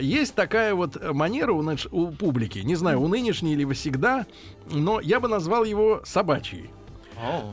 есть 0.00 0.34
такая 0.34 0.74
вот 0.74 0.96
манера 1.12 1.52
у, 1.52 1.62
наш- 1.62 1.86
у 1.90 2.08
публики, 2.08 2.58
не 2.58 2.74
знаю, 2.76 3.00
у 3.00 3.08
нынешней 3.08 3.52
или 3.54 3.64
всегда, 3.72 4.26
но 4.70 5.00
я 5.00 5.20
бы 5.20 5.28
назвал 5.28 5.64
его 5.64 6.00
собачьей. 6.04 6.70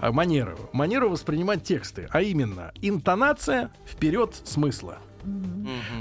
а, 0.01 0.11
манеру. 0.13 0.57
Манеру 0.71 1.09
воспринимать 1.09 1.63
тексты, 1.63 2.07
а 2.11 2.21
именно 2.21 2.71
интонация 2.81 3.69
вперед 3.85 4.33
смысла. 4.45 4.99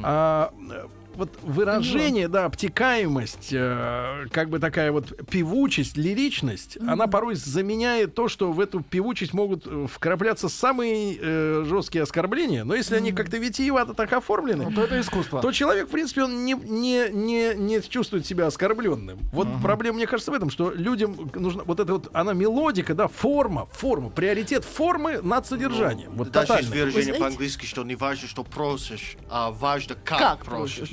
А, 0.05 0.53
э, 0.71 0.87
вот 1.17 1.31
выражение, 1.43 2.29
да, 2.29 2.45
обтекаемость, 2.47 3.49
э, 3.53 4.27
как 4.31 4.49
бы 4.51 4.59
такая 4.59 4.93
вот 4.93 5.27
певучесть, 5.29 5.97
лиричность, 5.97 6.79
она 6.87 7.07
порой 7.07 7.35
заменяет 7.35 8.15
то, 8.15 8.29
что 8.29 8.53
в 8.53 8.61
эту 8.61 8.81
певучесть 8.83 9.33
могут 9.33 9.67
э, 9.67 9.87
вкрапляться 9.91 10.49
самые 10.49 11.19
э, 11.21 11.65
жесткие 11.67 12.03
оскорбления, 12.03 12.65
но 12.65 12.75
если 12.75 12.97
они 12.97 13.13
как-то 13.13 13.39
витиевато 13.39 13.95
так 13.95 14.13
оформлены, 14.13 14.65
Ну, 14.65 14.73
то 14.73 14.85
это 14.85 15.01
искусство. 15.01 15.41
то 15.41 15.53
человек, 15.53 15.89
в 15.89 15.91
принципе, 15.91 16.25
он 16.25 16.45
не, 16.45 16.55
не, 16.55 17.09
не, 17.11 17.55
не 17.55 17.81
чувствует 17.83 18.27
себя 18.27 18.47
оскорбленным. 18.47 19.19
Вот 19.33 19.49
проблема, 19.63 19.97
мне 19.97 20.07
кажется, 20.07 20.31
в 20.31 20.35
этом, 20.35 20.51
что 20.51 20.71
людям 20.73 21.31
нужна 21.35 21.65
вот 21.65 21.81
эта 21.81 21.95
вот, 21.95 22.09
она 22.13 22.33
мелодика, 22.33 22.95
да, 22.95 23.09
форма, 23.09 23.67
форма, 23.73 24.11
приоритет 24.11 24.65
формы 24.65 25.21
над 25.23 25.47
содержанием. 25.47 26.13
Вот 26.15 26.31
Даже 26.31 26.53
есть 26.55 26.69
выражение 26.69 27.15
по-английски, 27.15 27.67
что 27.67 27.83
не 27.85 27.97
важно, 27.97 28.29
что 28.29 28.45
просишь, 28.45 29.17
а 29.29 29.51
важно, 29.51 29.95
как, 30.05 30.19
Как 30.19 30.45
просишь. 30.45 30.77
просишь, 30.77 30.91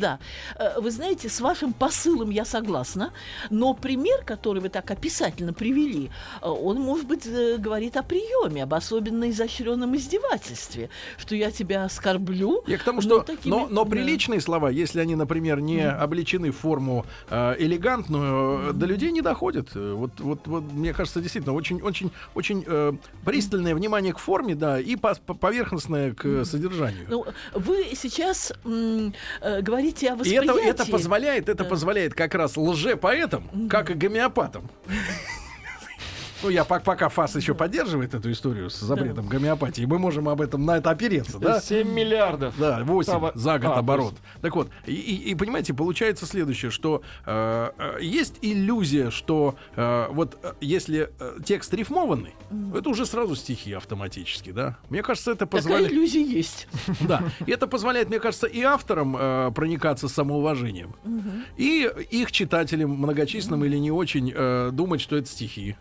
да. 0.58 0.66
Э, 0.76 0.80
Вы 0.82 0.92
знаете, 0.92 1.30
с 1.30 1.42
вашим 1.42 1.74
посылом 1.74 2.30
я 2.30 2.46
согласна, 2.46 3.12
но 3.50 3.74
пример, 3.74 4.24
который 4.26 4.62
вы 4.62 4.70
так 4.70 4.90
описательно 4.92 5.54
привели, 5.54 6.10
э, 6.42 6.48
он, 6.48 6.80
может 6.80 7.08
быть, 7.08 7.26
э, 7.26 7.58
говорит 7.58 7.98
о 7.98 8.04
приеме, 8.04 8.64
об 8.64 8.74
особенно 8.74 9.30
изощренном 9.30 9.96
издевательстве, 9.96 10.90
что 11.18 11.36
я 11.36 11.52
тебя 11.52 11.86
оскорблю. 11.86 12.64
Я 12.68 12.78
к 12.78 12.84
тому, 12.84 12.98
но 12.98 13.02
что, 13.02 13.20
такими- 13.22 13.50
но, 13.52 13.68
но 13.70 13.84
да. 13.84 13.92
приличные 13.92 14.42
слова, 14.42 14.70
если 14.70 15.00
они, 15.02 15.16
например, 15.16 15.60
не 15.62 15.88
облечены 15.88 16.52
в 16.52 16.58
форму 16.58 17.06
э, 17.30 17.56
элегантную, 17.60 18.70
э, 18.70 18.74
до 18.74 18.86
людей 18.86 19.12
не 19.12 19.22
доходят. 19.22 19.76
Вот, 19.76 20.20
вот, 20.20 20.48
вот, 20.48 20.72
мне 20.72 20.94
кажется, 20.94 21.22
действительно, 21.22 21.54
очень, 21.56 21.82
очень, 21.82 22.12
очень 22.36 22.64
э, 22.68 22.94
пристальное 23.26 23.76
внимание 23.76 24.14
к 24.14 24.18
форме, 24.20 24.56
да, 24.56 24.80
и 24.80 24.96
по- 24.96 25.16
поверхностное 25.16 26.14
к 26.14 26.26
э, 26.26 26.46
содержанию. 26.46 27.06
Ну, 27.10 27.26
вы 27.54 27.92
сейчас 27.96 28.52
э, 28.66 29.12
говорите 29.62 30.03
о 30.08 30.16
И 30.24 30.32
это, 30.32 30.54
это 30.60 30.86
позволяет, 30.86 31.50
это 31.50 31.64
Да. 31.64 31.70
позволяет 31.70 32.14
как 32.14 32.36
раз 32.36 32.58
лжепоэтам, 32.58 33.68
как 33.70 33.90
и 33.92 33.94
гомеопатам. 33.94 34.70
Ну, 36.44 36.50
я 36.50 36.64
пок- 36.64 36.84
пока 36.84 37.08
ФАС 37.10 37.36
еще 37.38 37.54
поддерживает 37.56 38.14
эту 38.14 38.30
историю 38.32 38.70
с 38.70 38.80
запретом 38.80 39.28
гомеопатии, 39.28 39.86
мы 39.86 39.98
можем 39.98 40.28
об 40.28 40.42
этом 40.42 40.66
на 40.66 40.78
это 40.78 40.90
опереться, 40.90 41.40
да? 41.40 41.62
7 41.62 41.90
миллиардов. 41.90 42.54
Да, 42.58 42.82
8 42.84 43.12
Того- 43.14 43.32
за 43.34 43.60
год 43.60 43.72
А, 43.72 43.80
оборот. 43.80 44.14
Так 44.42 44.56
вот, 44.56 44.70
и, 44.86 44.94
и- 44.94 45.32
и 45.32 45.36
понимаете, 45.36 45.74
получается 45.74 46.26
следующее, 46.26 46.70
что 46.72 47.02
э, 47.26 47.70
э, 47.78 47.98
есть 48.02 48.40
иллюзия, 48.42 49.10
что 49.10 49.56
э, 49.76 50.08
вот 50.12 50.38
э, 50.44 50.52
если 50.60 51.10
э, 51.20 51.38
текст 51.46 51.74
рифмованный, 51.74 52.36
это 52.76 52.90
уже 52.90 53.06
сразу 53.06 53.36
стихи 53.36 53.72
автоматически, 53.74 54.52
да? 54.52 54.78
Мне 54.90 55.02
кажется, 55.02 55.32
это 55.32 55.46
Такая 55.46 55.62
позволяет... 55.62 55.92
иллюзия 55.92 56.24
есть. 56.24 56.68
Да, 57.02 57.24
и 57.46 57.52
это 57.52 57.68
позволяет, 57.68 58.10
мне 58.10 58.20
кажется, 58.20 58.48
и 58.48 58.62
авторам 58.62 59.16
э, 59.18 59.52
проникаться 59.56 60.08
самоуважением, 60.10 60.96
и 61.58 61.90
их 62.12 62.32
читателям, 62.32 62.92
многочисленным 62.92 63.64
или 63.66 63.78
не 63.78 63.92
очень, 63.92 64.32
э, 64.36 64.70
думать, 64.74 65.00
что 65.02 65.16
это 65.16 65.28
стихи. 65.28 65.76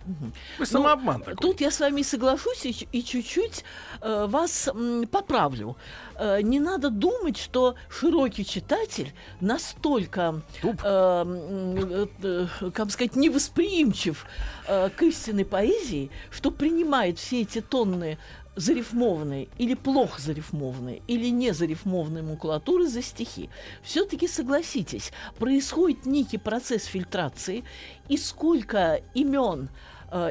Вы 0.58 0.66
самообман 0.66 1.20
такой. 1.20 1.36
Тут 1.36 1.60
я 1.60 1.70
с 1.70 1.80
вами 1.80 2.02
соглашусь 2.02 2.64
и, 2.64 3.02
чуть-чуть 3.04 3.64
э, 4.00 4.26
вас 4.28 4.68
м, 4.68 5.06
поправлю. 5.06 5.76
Э, 6.16 6.40
не 6.42 6.60
надо 6.60 6.90
думать, 6.90 7.36
что 7.38 7.74
широкий 7.88 8.44
читатель 8.44 9.12
настолько, 9.40 10.42
Туп. 10.60 10.80
э, 10.84 12.06
э, 12.22 12.46
э, 12.60 12.70
как 12.70 12.90
сказать, 12.90 13.16
невосприимчив 13.16 14.26
э, 14.66 14.90
к 14.90 15.02
истинной 15.02 15.44
поэзии, 15.44 16.10
что 16.30 16.50
принимает 16.50 17.18
все 17.18 17.42
эти 17.42 17.60
тонны 17.60 18.18
зарифмованные 18.54 19.48
или 19.56 19.74
плохо 19.74 20.20
зарифмованные 20.20 21.00
или 21.06 21.28
не 21.30 21.52
зарифмованные 21.54 22.22
макулатуры 22.22 22.86
за 22.86 23.00
стихи. 23.02 23.48
Все-таки 23.82 24.28
согласитесь, 24.28 25.10
происходит 25.38 26.04
некий 26.04 26.36
процесс 26.38 26.84
фильтрации, 26.84 27.64
и 28.08 28.18
сколько 28.18 29.00
имен 29.14 29.70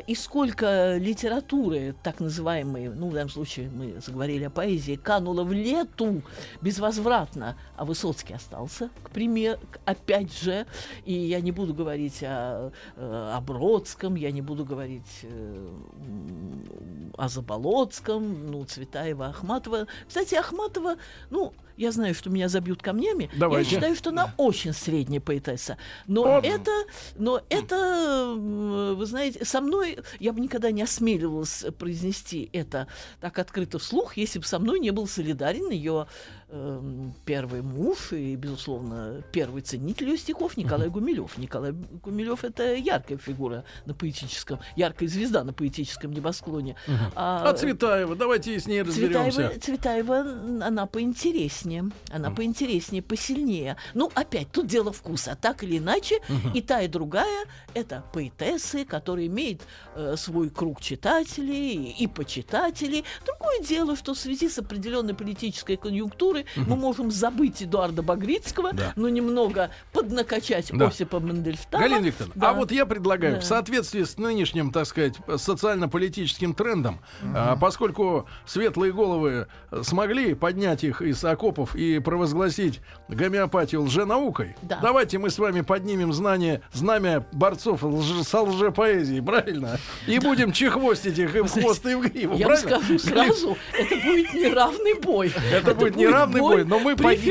и 0.06 0.16
сколько 0.16 0.98
литературы, 0.98 1.96
так 2.04 2.20
называемой, 2.20 2.90
ну, 2.90 3.10
в 3.10 3.14
данном 3.14 3.30
случае 3.30 3.70
мы 3.70 4.00
заговорили 4.00 4.44
о 4.44 4.50
поэзии, 4.50 4.96
кануло 4.96 5.44
в 5.44 5.52
лету 5.52 6.22
безвозвратно, 6.62 7.58
а 7.76 7.86
Высоцкий 7.86 8.34
остался, 8.34 8.90
к 9.04 9.10
примеру, 9.10 9.60
опять 9.86 10.38
же, 10.38 10.68
и 11.06 11.14
я 11.14 11.42
не 11.42 11.52
буду 11.52 11.74
говорить 11.74 12.22
о, 12.24 12.72
э, 12.96 13.32
о 13.36 13.42
Бродском, 13.42 14.16
я 14.16 14.32
не 14.32 14.42
буду 14.42 14.66
говорить 14.66 15.22
э, 15.24 15.70
о 17.18 17.28
Заболоцком, 17.28 18.52
ну, 18.52 18.64
Цветаева, 18.66 19.28
Ахматова. 19.28 19.88
Кстати, 20.08 20.36
Ахматова, 20.36 20.96
ну, 21.30 21.54
я 21.78 21.92
знаю, 21.92 22.14
что 22.14 22.30
меня 22.30 22.50
забьют 22.50 22.82
камнями, 22.82 23.30
Давайте. 23.36 23.70
я 23.70 23.76
считаю, 23.76 23.96
что 23.96 24.10
она 24.12 24.34
очень 24.38 24.74
средняя 24.74 25.22
поэтесса, 25.22 25.78
но 26.08 26.24
Вот. 26.24 26.46
это, 26.46 26.72
но 27.16 27.42
это, 27.50 28.34
вы 28.38 29.06
знаете, 29.06 29.46
со 29.46 29.62
мной 29.62 30.00
я 30.20 30.34
бы 30.34 30.40
никогда 30.40 30.72
не 30.72 30.82
осмеливалась 30.82 31.66
произнести 31.78 32.50
это 32.54 32.88
так 33.20 33.38
открыто 33.40 33.80
вслух, 33.80 34.18
если 34.18 34.40
бы 34.40 34.46
со 34.46 34.60
мной 34.60 34.80
не 34.80 34.92
был 34.92 35.08
солидарен 35.08 35.70
ее 35.70 36.08
первый 37.26 37.62
муж 37.62 38.12
и, 38.12 38.36
безусловно, 38.36 39.24
первый 39.32 39.62
ценитель 39.62 40.10
ее 40.10 40.18
стихов 40.18 40.58
Николай 40.58 40.90
Гумилев. 40.90 41.38
Николай 41.38 41.72
Гумилев 41.72 42.44
это 42.44 42.74
яркая 42.76 43.18
фигура 43.18 43.64
на 43.86 43.94
поэтическом, 43.94 44.60
яркая 44.76 45.08
звезда 45.08 45.44
на 45.44 45.54
поэтическом 45.54 46.12
небосклоне. 46.12 46.76
А 47.16 47.54
Цветаева, 47.54 48.16
давайте 48.16 48.60
с 48.60 48.68
ней 48.68 48.82
разберемся. 48.82 49.50
Цветаева, 49.60 49.60
Цветаева, 49.60 50.20
она 50.66 50.86
поинтереснее, 50.88 51.90
она 52.10 52.32
поинтереснее, 52.32 53.02
посильнее. 53.02 53.78
Ну, 53.94 54.12
опять, 54.14 54.52
тут 54.52 54.68
дело 54.68 54.92
вкуса. 54.92 55.38
Так 55.40 55.64
или 55.64 55.78
иначе, 55.78 56.20
и 56.54 56.62
та, 56.62 56.82
и 56.82 56.88
другая— 56.88 57.46
это 57.74 58.04
поэтессы, 58.14 58.84
которые 58.84 59.28
имеют 59.28 59.62
э, 59.96 60.16
свой 60.18 60.50
круг 60.50 60.82
читателей 60.82 61.92
и 61.92 62.08
почитателей. 62.08 63.06
Другое 63.26 63.62
дело, 63.62 63.96
что 63.96 64.14
в 64.14 64.18
связи 64.18 64.50
с 64.50 64.58
определенной 64.58 65.14
политической 65.14 65.78
конъюнктурой 65.78 66.41
культуры. 66.44 66.66
Мы 66.70 66.76
можем 66.76 67.12
забыть 67.12 67.62
Эдуарда 67.64 68.02
Багрицкого, 68.02 68.74
Да. 68.74 68.94
но 68.96 69.10
немного 69.10 69.70
поднакачать 69.94 70.70
Да. 70.74 70.88
Осипа 70.88 71.20
Мандельштама. 71.20 71.84
Галина 71.84 72.06
Викторовна, 72.06 72.34
Да. 72.40 72.50
а 72.50 72.54
вот 72.54 72.72
я 72.72 72.86
предлагаю 72.86 73.36
Да. 73.36 73.40
в 73.42 73.44
соответствии 73.46 74.04
с 74.04 74.18
нынешним, 74.18 74.72
так 74.72 74.86
сказать, 74.86 75.16
социально-политическим 75.38 76.54
трендом, 76.54 77.00
а, 77.36 77.56
поскольку 77.56 78.28
светлые 78.46 78.92
головы 78.94 79.48
смогли 79.84 80.34
поднять 80.34 80.84
их 80.84 81.02
из 81.02 81.24
окопов 81.24 81.76
и 81.76 82.00
провозгласить 82.00 82.82
гомеопатию 83.08 83.82
лженаукой, 83.84 84.56
Да. 84.64 84.80
давайте 84.82 85.18
мы 85.18 85.30
с 85.30 85.38
вами 85.40 85.62
поднимем 85.62 86.14
знание, 86.14 86.62
знамя 86.74 87.26
борцов 87.32 87.84
лж- 87.84 88.24
со 88.24 88.42
лжепоэзией, 88.42 89.22
правильно? 89.22 89.78
И 90.08 90.20
будем 90.20 90.52
чехвостить 90.52 91.18
их 91.20 91.36
и 91.36 91.40
в 91.42 91.48
хвост, 91.52 91.86
и 91.86 91.96
в 91.96 92.02
гриву, 92.02 92.36
Я 92.36 92.48
вам 92.48 92.58
правильно? 92.58 92.80
скажу 92.82 93.00
сразу, 93.00 93.58
это 93.78 93.96
будет 93.96 94.34
неравный 94.34 94.94
бой. 95.02 95.34
Это 95.54 95.76
будет 95.76 95.96
неравный 95.96 96.31
бой, 96.40 96.64
но 96.66 96.80
мы 96.80 96.96
пойдем- 97.04 97.24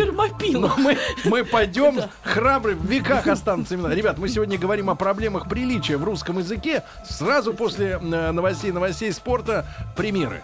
мы, 0.76 0.96
мы 1.24 1.44
пойдем 1.50 2.00
храбры, 2.22 2.74
в 2.74 2.84
веках 2.86 3.26
останутся 3.26 3.74
имена. 3.74 3.94
Ребят, 3.94 4.18
мы 4.18 4.28
сегодня 4.28 4.58
говорим 4.58 4.90
о 4.90 4.94
проблемах 4.94 5.48
приличия 5.48 5.96
в 5.96 6.04
русском 6.04 6.38
языке. 6.38 6.82
Сразу 7.08 7.54
после 7.54 7.98
э, 8.02 8.30
новостей, 8.32 8.72
новостей 8.72 9.12
спорта 9.12 9.66
примеры. 9.96 10.42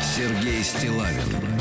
Сергей 0.00 0.62
Стилавин 0.62 1.51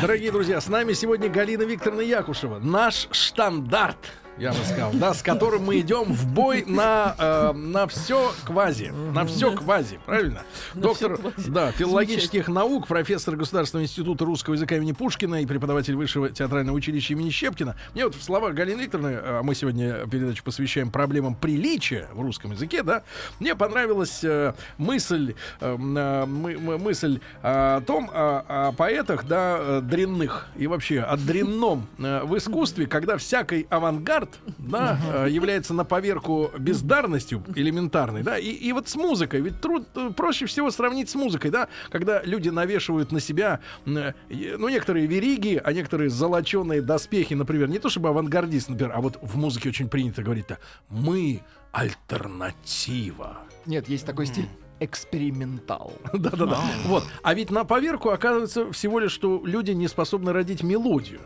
Дорогие 0.00 0.30
друзья, 0.30 0.60
с 0.60 0.68
нами 0.68 0.92
сегодня 0.92 1.28
Галина 1.28 1.64
Викторовна 1.64 2.02
Якушева. 2.02 2.60
Наш 2.60 3.08
штандарт, 3.10 3.98
я 4.38 4.50
бы 4.52 4.58
сказал, 4.64 4.92
да, 4.94 5.14
с 5.14 5.22
которым 5.22 5.64
мы 5.64 5.80
идем 5.80 6.04
в 6.04 6.26
бой 6.32 6.64
на, 6.66 7.14
э, 7.18 7.52
на 7.52 7.86
все 7.88 8.32
квази. 8.44 8.92
На 9.12 9.26
все 9.26 9.52
квази, 9.52 9.98
правильно? 10.06 10.42
На 10.74 10.80
Доктор 10.82 11.18
да, 11.48 11.72
филологических 11.72 12.48
наук, 12.48 12.86
профессор 12.86 13.36
Государственного 13.36 13.84
института 13.84 14.24
русского 14.24 14.54
языка 14.54 14.76
имени 14.76 14.92
Пушкина 14.92 15.42
и 15.42 15.46
преподаватель 15.46 15.96
Высшего 15.96 16.30
театрального 16.30 16.76
училища 16.76 17.14
имени 17.14 17.30
Щепкина. 17.30 17.74
Мне 17.94 18.04
вот 18.04 18.14
в 18.14 18.22
словах 18.22 18.54
Галины 18.54 18.82
Викторовны, 18.82 19.18
а 19.20 19.42
мы 19.42 19.54
сегодня 19.54 20.06
передачу 20.06 20.44
посвящаем 20.44 20.90
проблемам 20.90 21.34
приличия 21.34 22.08
в 22.12 22.20
русском 22.20 22.52
языке, 22.52 22.82
да, 22.82 23.02
мне 23.40 23.54
понравилась 23.56 24.20
э, 24.22 24.52
мысль, 24.76 25.34
э, 25.60 25.76
э, 25.76 26.26
мы- 26.26 26.58
мы- 26.58 26.78
мысль 26.78 27.20
о 27.42 27.80
том, 27.80 28.10
о, 28.12 28.68
о 28.68 28.72
поэтах, 28.72 29.24
да, 29.26 29.56
э, 29.58 29.80
дрянных 29.82 30.46
и 30.56 30.66
вообще 30.66 31.00
о 31.00 31.16
дрянном 31.16 31.88
э, 31.98 32.22
в 32.24 32.36
искусстве, 32.36 32.86
когда 32.86 33.16
всякий 33.16 33.66
авангард, 33.70 34.27
да, 34.58 34.98
э, 35.24 35.30
является 35.30 35.74
на 35.74 35.84
поверку 35.84 36.50
бездарностью 36.58 37.42
элементарной, 37.54 38.22
да, 38.22 38.38
и, 38.38 38.50
и 38.50 38.72
вот 38.72 38.88
с 38.88 38.96
музыкой, 38.96 39.40
ведь 39.40 39.60
труд, 39.60 39.86
э, 39.94 40.10
проще 40.16 40.46
всего 40.46 40.70
сравнить 40.70 41.10
с 41.10 41.14
музыкой, 41.14 41.50
да, 41.50 41.68
когда 41.90 42.22
люди 42.22 42.48
навешивают 42.48 43.12
на 43.12 43.20
себя, 43.20 43.60
э, 43.86 44.12
ну, 44.28 44.68
некоторые 44.68 45.06
вериги, 45.06 45.60
а 45.62 45.72
некоторые 45.72 46.10
золоченые 46.10 46.82
доспехи, 46.82 47.34
например, 47.34 47.68
не 47.68 47.78
то 47.78 47.88
чтобы 47.88 48.08
авангардист, 48.08 48.68
например, 48.68 48.92
а 48.94 49.00
вот 49.00 49.18
в 49.22 49.36
музыке 49.36 49.68
очень 49.68 49.88
принято 49.88 50.22
говорить-то, 50.22 50.58
мы 50.88 51.42
альтернатива. 51.72 53.38
Нет, 53.66 53.88
есть 53.88 54.06
такой 54.06 54.26
стиль 54.26 54.48
экспериментал. 54.80 55.92
Да-да-да. 56.12 56.60
Вот. 56.84 57.04
А 57.22 57.34
ведь 57.34 57.50
на 57.50 57.64
поверку 57.64 58.10
оказывается 58.10 58.70
всего 58.72 58.98
лишь, 58.98 59.12
что 59.12 59.42
люди 59.44 59.72
не 59.72 59.88
способны 59.88 60.32
родить 60.32 60.62
мелодию. 60.62 61.20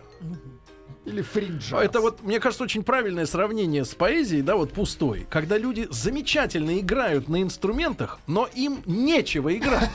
Или 1.05 1.21
фринджаз. 1.21 1.83
Это 1.83 2.01
вот, 2.01 2.23
мне 2.23 2.39
кажется, 2.39 2.63
очень 2.63 2.85
правильное 2.85 3.27
сравнение 3.27 3.85
с 3.85 3.95
поэзией, 3.95 4.43
да, 4.43 4.55
вот 4.55 4.73
пустой, 4.73 5.27
когда 5.29 5.59
люди 5.59 5.89
замечательно 5.91 6.79
играют 6.79 7.29
на 7.29 7.43
инструментах, 7.43 8.21
но 8.29 8.49
им 8.55 8.83
нечего 8.87 9.55
играть. 9.57 9.91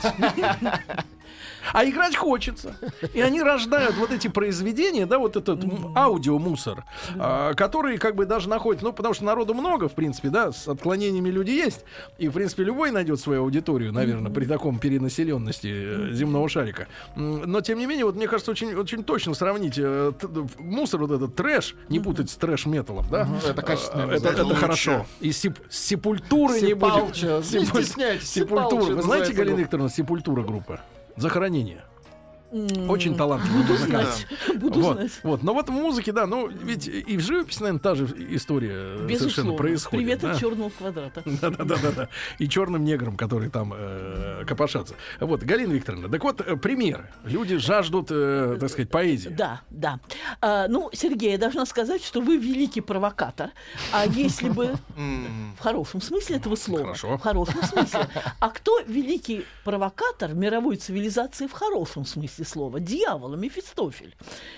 А 1.72 1.84
играть 1.84 2.16
хочется. 2.16 2.76
И 3.14 3.20
они 3.20 3.42
рождают 3.42 3.96
вот 3.96 4.10
эти 4.10 4.28
произведения, 4.28 5.06
да, 5.06 5.18
вот 5.18 5.36
этот 5.36 5.64
аудиомусор, 5.96 6.84
а, 7.16 7.54
который 7.54 7.98
как 7.98 8.14
бы 8.14 8.26
даже 8.26 8.48
находит, 8.48 8.82
ну, 8.82 8.92
потому 8.92 9.14
что 9.14 9.24
народу 9.24 9.54
много, 9.54 9.88
в 9.88 9.94
принципе, 9.94 10.28
да, 10.30 10.52
с 10.52 10.68
отклонениями 10.68 11.28
люди 11.28 11.50
есть, 11.50 11.84
и, 12.18 12.28
в 12.28 12.32
принципе, 12.32 12.64
любой 12.64 12.90
найдет 12.90 13.20
свою 13.20 13.42
аудиторию, 13.42 13.92
наверное, 13.92 14.32
при 14.32 14.44
таком 14.46 14.78
перенаселенности 14.78 15.68
э, 15.68 16.12
земного 16.12 16.48
шарика. 16.48 16.86
Но, 17.16 17.60
тем 17.60 17.78
не 17.78 17.86
менее, 17.86 18.04
вот 18.04 18.16
мне 18.16 18.28
кажется, 18.28 18.50
очень, 18.50 18.74
очень 18.74 19.04
точно 19.04 19.34
сравнить 19.34 19.74
э, 19.78 20.12
мусор, 20.58 21.00
вот 21.00 21.10
этот 21.10 21.34
трэш, 21.34 21.74
не 21.88 22.00
путать 22.00 22.30
с 22.30 22.36
трэш-металом, 22.36 23.06
да? 23.10 23.28
Это 23.46 23.62
качественное 23.62 24.06
Э, 24.08 24.16
Это, 24.16 24.28
это 24.28 24.54
хорошо. 24.54 25.06
И 25.20 25.30
сеп- 25.30 25.60
сепультуры 25.70 26.60
не 26.60 26.74
будем. 26.74 27.12
Сепалча. 27.14 27.42
Не 27.58 27.64
стесняйтесь, 27.66 28.30
Сепультура. 28.30 28.94
Вы 28.94 29.02
знаете, 29.02 29.32
Галина. 29.32 29.56
Викторовна, 29.56 29.90
сепультура 29.90 30.42
группа? 30.42 30.80
Захоронение. 31.18 31.84
Очень 32.50 33.16
талантливый 33.16 33.62
Буду 33.62 33.76
знать. 33.76 34.26
Буду 34.56 34.80
Вот, 34.80 34.96
знать. 34.96 35.12
вот. 35.22 35.42
Но 35.42 35.52
вот 35.52 35.68
в 35.68 35.72
музыке, 35.72 36.12
да, 36.12 36.26
ну 36.26 36.48
ведь 36.48 36.88
и 36.88 37.16
в 37.16 37.20
живописи, 37.20 37.60
наверное, 37.60 37.80
та 37.80 37.94
же 37.94 38.06
история 38.30 38.70
э, 38.72 38.96
совершенно 38.96 39.08
Безусловно. 39.08 39.52
происходит. 39.56 40.04
Привет 40.06 40.20
да? 40.20 40.30
от 40.32 40.40
черного 40.40 40.70
квадрата. 40.70 41.22
Да-да-да-да. 41.26 42.08
И 42.38 42.48
черным 42.48 42.84
неграм, 42.84 43.16
которые 43.16 43.50
там 43.50 43.74
э, 43.76 44.44
копошатся. 44.46 44.94
Вот, 45.20 45.42
Галина 45.42 45.72
Викторовна, 45.72 46.08
так 46.08 46.24
вот, 46.24 46.40
э, 46.40 46.56
примеры. 46.56 47.10
Люди 47.24 47.56
жаждут, 47.58 48.08
э, 48.10 48.56
так 48.58 48.70
сказать, 48.70 48.88
поэзии. 48.90 49.28
Да, 49.28 49.60
да. 49.68 50.00
А, 50.40 50.68
ну, 50.68 50.88
Сергей, 50.92 51.32
я 51.32 51.38
должна 51.38 51.66
сказать, 51.66 52.02
что 52.02 52.20
вы 52.20 52.38
великий 52.38 52.80
провокатор. 52.80 53.50
А 53.92 54.06
если 54.06 54.48
бы 54.48 54.74
в 54.96 55.60
хорошем 55.60 56.00
смысле 56.00 56.36
этого 56.36 56.56
слова. 56.56 56.84
Хорошо. 56.84 57.18
В 57.18 57.20
хорошем 57.20 57.62
смысле. 57.62 58.08
А 58.40 58.48
кто 58.48 58.80
великий 58.86 59.44
провокатор 59.64 60.32
мировой 60.32 60.76
цивилизации 60.76 61.46
в 61.46 61.52
хорошем 61.52 62.06
смысле 62.06 62.37
слова? 62.44 62.80
Дьявол, 62.80 63.36
Мефистофель. 63.36 64.14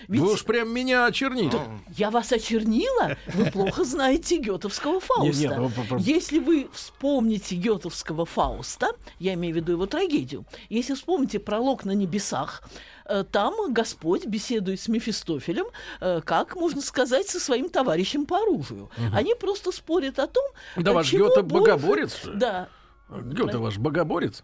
Ведь 0.08 0.20
Вы 0.20 0.32
уж 0.32 0.44
прям 0.44 0.72
меня 0.72 1.06
очерните. 1.06 1.58
я 1.96 2.10
вас 2.10 2.32
очернила, 2.32 3.16
вы 3.34 3.50
плохо 3.50 3.84
знаете 3.84 4.38
гетовского 4.38 5.00
Фауста. 5.00 5.42
Нет, 5.48 5.58
нет, 5.58 5.86
ну, 5.90 5.98
Если 5.98 6.38
вы 6.38 6.68
вспомните 6.72 7.54
гетовского 7.56 8.24
Фауста, 8.26 8.88
я 9.18 9.34
имею 9.34 9.54
в 9.54 9.56
виду 9.56 9.72
его 9.72 9.86
трагедию, 9.86 10.44
если 10.68 10.94
вспомните 10.94 11.38
пролог 11.38 11.84
на 11.84 11.92
небесах, 11.92 12.62
э, 13.06 13.24
там 13.30 13.72
Господь 13.72 14.26
беседует 14.26 14.80
с 14.80 14.88
Мефистофелем, 14.88 15.66
э, 16.00 16.20
как, 16.24 16.56
можно 16.56 16.80
сказать, 16.80 17.28
со 17.28 17.40
своим 17.40 17.68
товарищем 17.68 18.26
по 18.26 18.38
оружию. 18.38 18.90
Они 19.12 19.34
просто 19.34 19.72
спорят 19.72 20.18
о 20.18 20.26
том, 20.26 20.44
Да 20.76 20.90
э, 20.92 20.94
ваш 20.94 21.08
чего 21.08 21.28
Гёте 21.28 21.42
больше- 21.42 21.72
богоборец? 21.72 22.20
Да. 22.34 22.68
Гёте 23.08 23.58
ваш 23.58 23.78
богоборец? 23.78 24.42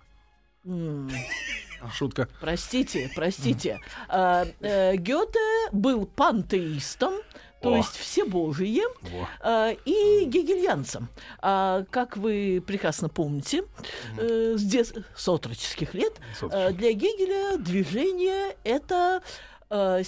М, 0.64 1.08
Шутка. 1.94 2.28
Простите, 2.40 3.10
простите. 3.14 3.78
А, 4.08 4.44
э, 4.60 4.96
Гёте 4.96 5.38
был 5.72 6.06
пантеистом, 6.06 7.14
то 7.62 7.72
О. 7.72 7.76
есть 7.78 7.96
всебожие, 7.96 8.82
Во. 9.02 9.28
а, 9.40 9.70
и 9.84 10.24
гегельянцем. 10.26 11.08
А, 11.40 11.84
как 11.90 12.16
вы 12.16 12.62
прекрасно 12.66 13.08
помните, 13.08 13.64
э, 14.18 14.54
с, 14.56 14.62
дет- 14.62 15.04
с 15.14 15.28
отроческих 15.28 15.94
лет, 15.94 16.14
э, 16.42 16.72
для 16.72 16.92
Гегеля 16.92 17.56
движение— 17.56 18.56
это 18.64 19.22
э, 19.70 20.02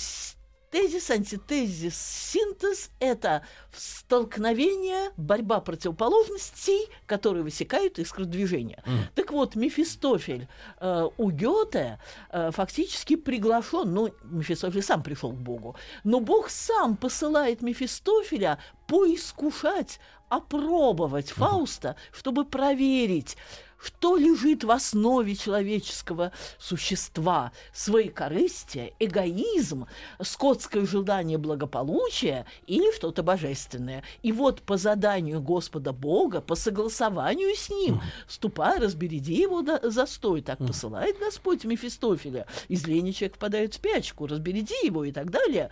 тезис, 0.70 1.11
антитезис, 1.11 1.96
синтез— 1.96 2.90
это 3.00 3.44
столкновение, 3.72 5.11
борьба 5.16 5.61
противоположностей, 5.61 6.88
которые 7.07 7.42
высекают 7.42 7.98
искры 7.98 8.24
движения. 8.24 8.83
Так 9.14 9.33
вот, 9.33 9.57
Мефистофель 9.57 10.48
э, 10.81 11.09
у 11.16 11.31
Гёте 11.31 11.98
э, 12.31 12.50
фактически 12.50 13.16
приглашен, 13.16 13.92
ну, 13.92 14.12
Мефистофель 14.24 14.83
сам 14.83 15.02
пришел 15.02 15.33
к 15.33 15.37
Богу, 15.37 15.76
но 16.04 16.20
Бог 16.20 16.50
сам 16.50 16.96
посылает 16.96 17.62
Мефистофеля 17.62 18.59
поискушать, 18.87 20.00
опробовать 20.28 21.31
Фауста, 21.31 21.96
чтобы 22.12 22.44
проверить, 22.44 23.37
что 23.80 24.16
лежит 24.16 24.64
в 24.64 24.70
основе 24.70 25.34
человеческого 25.36 26.32
существа? 26.58 27.52
Своекорыстие, 27.72 28.94
эгоизм, 28.98 29.86
скотское 30.20 30.84
желание 30.86 31.38
благополучия 31.38 32.46
или 32.66 32.94
что-то 32.94 33.22
божественное? 33.22 34.02
И 34.22 34.32
вот 34.32 34.62
по 34.62 34.76
заданию 34.76 35.40
Господа 35.40 35.92
Бога, 35.92 36.40
по 36.40 36.54
согласованию 36.54 37.54
с 37.54 37.70
Ним, 37.70 38.00
ступай, 38.26 38.78
разбереди 38.78 39.34
его 39.34 39.62
до- 39.62 39.90
застой. 39.90 40.42
Так 40.42 40.58
посылает 40.58 41.18
Господь 41.18 41.64
Мефистофеля. 41.64 42.46
Из 42.68 42.86
лени 42.86 43.12
человек 43.12 43.36
впадает 43.36 43.72
в 43.72 43.76
спячку, 43.76 44.26
разбереди 44.26 44.74
его 44.84 45.04
и 45.04 45.12
так 45.12 45.30
далее. 45.30 45.70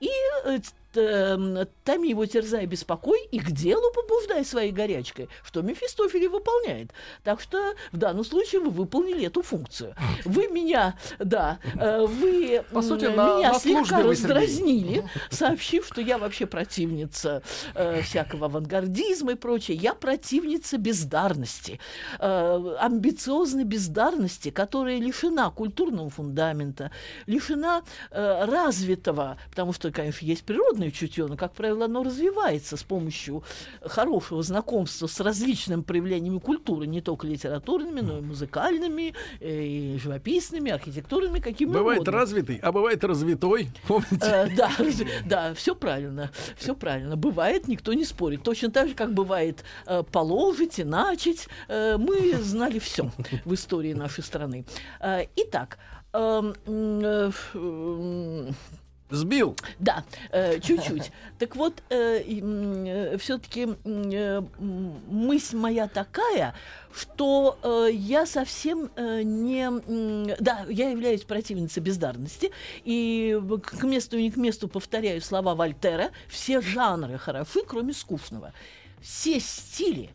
И 0.00 0.10
э, 0.44 0.58
эм, 0.94 1.66
томи 1.84 2.10
его 2.10 2.26
терзай 2.26 2.66
беспокой 2.66 3.20
и 3.30 3.38
к 3.38 3.50
делу 3.50 3.92
побуждай 3.94 4.44
своей 4.44 4.72
горячкой, 4.72 5.28
что 5.44 5.62
Мефистофель 5.62 6.24
и 6.24 6.28
выполняет. 6.28 6.92
Так 7.24 7.40
что 7.40 7.74
в 7.92 7.96
данном 7.96 8.24
случае 8.24 8.60
вы 8.60 8.70
выполнили 8.70 9.26
эту 9.26 9.42
функцию. 9.42 9.94
Вы 10.24 10.48
меня, 10.48 10.96
да, 11.18 11.58
э, 11.78 12.06
вы 12.06 12.64
По 12.72 12.82
сути, 12.82 13.06
на- 13.06 13.38
меня 13.38 13.52
на 13.52 13.58
слегка 13.58 14.02
раздразнили, 14.02 15.04
сообщив, 15.30 15.86
что 15.86 16.00
я 16.00 16.18
вообще 16.18 16.46
противница 16.46 17.42
э, 17.74 18.02
всякого 18.02 18.46
авангардизма 18.46 19.32
и 19.32 19.34
прочее. 19.34 19.76
Я 19.76 19.94
противница 19.94 20.78
бездарности, 20.78 21.80
э, 22.18 22.76
амбициозной 22.80 23.64
бездарности, 23.64 24.50
которая 24.50 24.98
лишена 24.98 25.50
культурного 25.50 26.10
фундамента, 26.10 26.90
лишена 27.26 27.82
э, 28.10 28.44
развитого, 28.44 29.38
потому 29.50 29.72
что, 29.72 29.87
конечно, 29.92 30.24
есть 30.24 30.44
природное 30.44 30.90
чутье, 30.90 31.26
но, 31.26 31.36
как 31.36 31.52
правило, 31.52 31.86
оно 31.86 32.02
развивается 32.02 32.76
с 32.76 32.82
помощью 32.82 33.42
хорошего 33.82 34.42
знакомства 34.42 35.06
с 35.06 35.20
различными 35.20 35.82
проявлениями 35.82 36.38
культуры, 36.38 36.86
не 36.86 37.00
только 37.00 37.26
литературными, 37.26 38.00
но 38.00 38.18
и 38.18 38.20
музыкальными, 38.20 39.14
э, 39.40 39.62
и 39.62 39.98
живописными, 39.98 40.70
архитектурными, 40.70 41.40
какими 41.40 41.70
Бывает 41.72 42.00
угодно. 42.00 42.20
развитый, 42.20 42.58
а 42.62 42.72
бывает 42.72 43.04
развитой. 43.04 43.70
Помните? 43.86 44.18
Э, 44.22 44.48
да, 44.56 44.70
да, 45.26 45.54
все 45.54 45.74
правильно, 45.74 46.30
все 46.56 46.74
правильно. 46.74 47.16
Бывает, 47.16 47.68
никто 47.68 47.92
не 47.92 48.04
спорит. 48.04 48.42
Точно 48.42 48.70
так 48.70 48.88
же, 48.88 48.94
как 48.94 49.12
бывает 49.12 49.64
э, 49.86 50.02
положить 50.02 50.78
и 50.78 50.84
начать. 50.84 51.48
Э, 51.68 51.96
мы 51.98 52.34
знали 52.36 52.78
все 52.78 53.10
в 53.44 53.54
истории 53.54 53.92
нашей 53.92 54.24
страны. 54.24 54.64
Э, 55.00 55.24
итак, 55.36 55.78
эм, 56.12 56.54
э, 56.66 57.30
Сбил. 59.10 59.56
да, 59.78 60.04
э, 60.30 60.60
чуть-чуть. 60.60 61.12
Так 61.38 61.54
вот, 61.54 61.82
все-таки 61.88 63.68
мысль 65.08 65.56
моя 65.56 65.86
такая, 65.86 66.54
что 66.92 67.58
э, 67.62 67.88
я 67.92 68.26
совсем 68.26 68.90
э, 68.96 69.22
не... 69.22 69.70
Да, 70.40 70.66
я 70.68 70.90
являюсь 70.90 71.22
противницей 71.22 71.82
бездарности, 71.82 72.50
и 72.84 73.40
к 73.62 73.82
месту 73.84 74.18
и 74.18 74.24
не 74.24 74.30
к 74.30 74.36
месту 74.36 74.68
повторяю 74.68 75.20
слова 75.22 75.54
Вольтера, 75.54 76.10
все 76.28 76.60
жанры 76.60 77.18
хороши, 77.18 77.60
кроме 77.66 77.92
скучного. 77.92 78.52
Все 79.00 79.38
стили, 79.38 80.10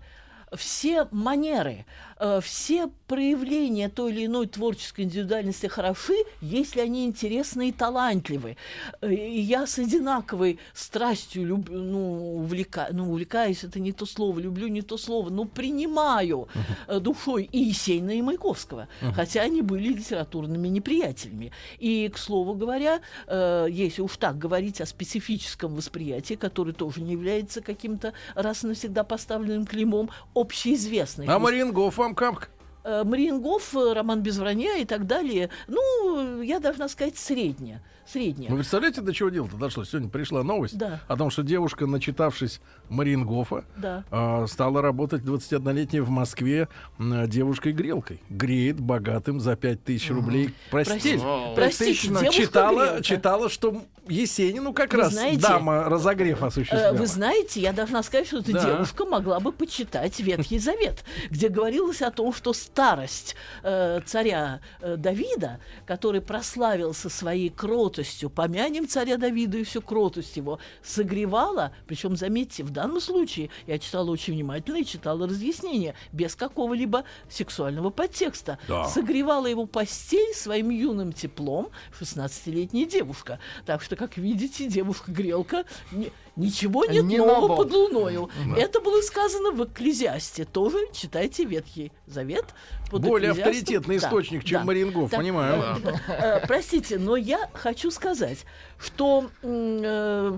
все 0.55 1.07
манеры, 1.11 1.85
э, 2.12 2.12
все 2.41 2.89
проявления 3.07 3.89
той 3.89 4.11
или 4.11 4.25
иной 4.25 4.47
творческой 4.47 5.01
индивидуальности 5.01 5.67
хороши, 5.67 6.15
если 6.41 6.79
они 6.81 7.05
интересны 7.05 7.69
и 7.69 7.71
талантливы. 7.71 8.57
Э, 9.01 9.13
И 9.13 9.39
я 9.41 9.67
с 9.67 9.77
одинаковой 9.77 10.57
страстью 10.73 11.45
люблю, 11.45 11.79
ну, 11.81 12.37
увлека, 12.37 12.87
ну, 12.91 13.09
увлекаюсь, 13.09 13.63
это 13.63 13.79
не 13.79 13.91
то 13.91 14.05
слово, 14.05 14.39
люблю 14.39 14.67
не 14.67 14.81
то 14.81 14.97
слово, 14.97 15.29
но 15.29 15.45
принимаю 15.45 16.47
э, 16.87 16.99
душой 16.99 17.49
и 17.51 17.59
Есенина, 17.59 18.11
и 18.11 18.21
Маяковского, 18.21 18.87
хотя 19.15 19.41
они 19.41 19.61
были 19.61 19.89
литературными 19.89 20.67
неприятелями. 20.67 21.51
И, 21.77 22.09
к 22.09 22.17
слову 22.17 22.55
говоря, 22.55 23.01
э, 23.27 23.67
если 23.69 24.01
уж 24.01 24.17
так 24.17 24.37
говорить 24.37 24.81
о 24.81 24.85
специфическом 24.85 25.75
восприятии, 25.75 26.33
которое 26.35 26.73
тоже 26.73 27.01
не 27.01 27.11
является 27.11 27.61
каким-то 27.61 28.13
раз 28.35 28.63
навсегда 28.63 29.03
поставленным 29.03 29.65
клеймом, 29.65 30.09
общеизвестный. 30.33 31.27
А 31.27 31.37
Марингоф 31.37 31.99
вам 32.03 32.15
как? 32.15 32.49
Э, 32.83 33.03
Мариенгоф, 33.03 33.75
э, 33.75 33.93
роман 33.93 34.21
без 34.21 34.37
вранья 34.37 34.77
и 34.77 34.85
так 34.85 35.07
далее. 35.07 35.49
Ну, 35.67 36.41
я 36.41 36.59
должна 36.59 36.87
сказать, 36.89 37.17
средняя. 37.17 37.81
Средняя. 38.05 38.49
Вы 38.51 38.57
представляете, 38.57 39.01
до 39.01 39.13
чего 39.13 39.29
дело-то 39.29 39.55
дошло? 39.57 39.85
Сегодня 39.85 40.09
пришла 40.09 40.43
новость 40.43 40.77
Да. 40.77 40.99
о 41.07 41.15
том, 41.15 41.29
что 41.29 41.41
девушка, 41.43 41.85
начитавшись 41.87 42.59
Марингофа, 42.89 43.63
Да. 43.77 44.03
а, 44.11 44.45
стала 44.47 44.81
работать 44.81 45.21
21-летняя 45.23 46.01
в 46.01 46.09
Москве 46.09 46.67
м, 46.99 47.27
девушкой-грелкой. 47.29 48.21
Греет 48.29 48.79
богатым 48.79 49.39
за 49.39 49.55
5000 49.55 50.09
рублей 50.11 50.53
постель. 50.69 51.17
Вау. 51.19 51.55
Простите, 51.55 52.07
девушка 52.09 52.29
читала, 52.31 53.01
читала, 53.01 53.49
что 53.49 53.81
Есенину 54.09 54.73
как 54.73 54.91
Вы 54.93 54.99
раз 54.99 55.13
знаете, 55.13 55.41
дама 55.41 55.85
разогрев 55.85 56.43
Э, 56.43 56.47
осуществляла. 56.47 56.93
Вы 56.97 57.07
знаете, 57.07 57.61
я 57.61 57.71
должна 57.71 58.03
сказать, 58.03 58.27
что 58.27 58.39
эта 58.39 58.51
Да. 58.51 58.65
девушка 58.65 59.05
могла 59.05 59.39
бы 59.39 59.53
почитать 59.53 60.19
Ветхий 60.19 60.59
Завет, 60.59 61.05
где 61.29 61.47
говорилось 61.47 62.01
о 62.01 62.11
том, 62.11 62.33
что 62.33 62.51
старость 62.51 63.35
э, 63.63 64.01
царя 64.05 64.59
э, 64.81 64.97
Давида, 64.97 65.59
который 65.85 66.19
прославился 66.19 67.09
своей 67.09 67.49
кротостью, 67.49 67.92
помянем 68.29 68.87
царя 68.87 69.17
Давида 69.17 69.59
и 69.59 69.63
всю 69.63 69.81
кротость 69.81 70.35
его, 70.37 70.59
согревала, 70.81 71.73
причем, 71.87 72.15
заметьте, 72.15 72.63
в 72.63 72.69
данном 72.71 72.99
случае 73.01 73.49
я 73.67 73.77
читала 73.79 74.09
очень 74.11 74.33
внимательно 74.33 74.77
и 74.77 74.85
читала 74.85 75.27
разъяснения, 75.27 75.95
без 76.11 76.35
какого-либо 76.35 77.03
сексуального 77.29 77.89
подтекста, 77.89 78.57
Да. 78.67 78.85
согревала 78.87 79.47
его 79.47 79.65
постель 79.65 80.33
своим 80.33 80.69
юным 80.69 81.13
теплом 81.13 81.69
16-летняя 81.99 82.85
девушка. 82.85 83.39
Так 83.65 83.81
что, 83.81 83.95
как 83.95 84.17
видите, 84.17 84.67
девушка-грелка 84.67 85.65
ни- 85.91 86.11
ничего 86.35 86.85
нет 86.85 87.03
Не 87.05 87.17
нового 87.17 87.47
ново. 87.47 87.55
под 87.57 87.71
луною. 87.73 88.29
Это 88.57 88.79
было 88.79 89.01
сказано 89.01 89.51
в 89.51 89.63
Экклезиасте. 89.65 90.45
Тоже 90.45 90.77
читайте 90.93 91.45
Ветхий 91.45 91.91
Завет. 92.07 92.45
Под 92.93 93.01
Более 93.01 93.31
авторитетный 93.31 93.97
Да, 93.99 94.07
источник, 94.07 94.43
чем 94.43 94.59
да. 94.61 94.65
Марингоф, 94.65 95.09
Так, 95.09 95.19
понимаю. 95.19 95.77
э, 95.83 95.91
э, 96.07 96.47
Простите, 96.47 96.97
но 96.99 97.15
я 97.15 97.49
хочу 97.53 97.89
сказать, 97.91 98.45
что 98.79 99.29
э, 99.41 100.37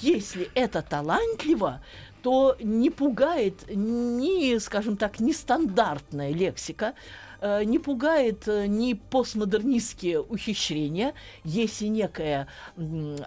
если 0.00 0.50
это 0.54 0.82
талантливо, 0.82 1.80
то 2.22 2.56
не 2.60 2.90
пугает 2.90 3.64
ни, 3.74 4.58
скажем 4.58 4.96
так, 4.96 5.20
нестандартная 5.20 6.32
лексика, 6.32 6.94
не 7.64 7.78
пугает 7.78 8.46
э, 8.46 8.66
ни 8.66 8.94
постмодернистские 8.94 10.20
ухищрения, 10.20 11.14
если 11.44 11.86
некая 11.86 12.46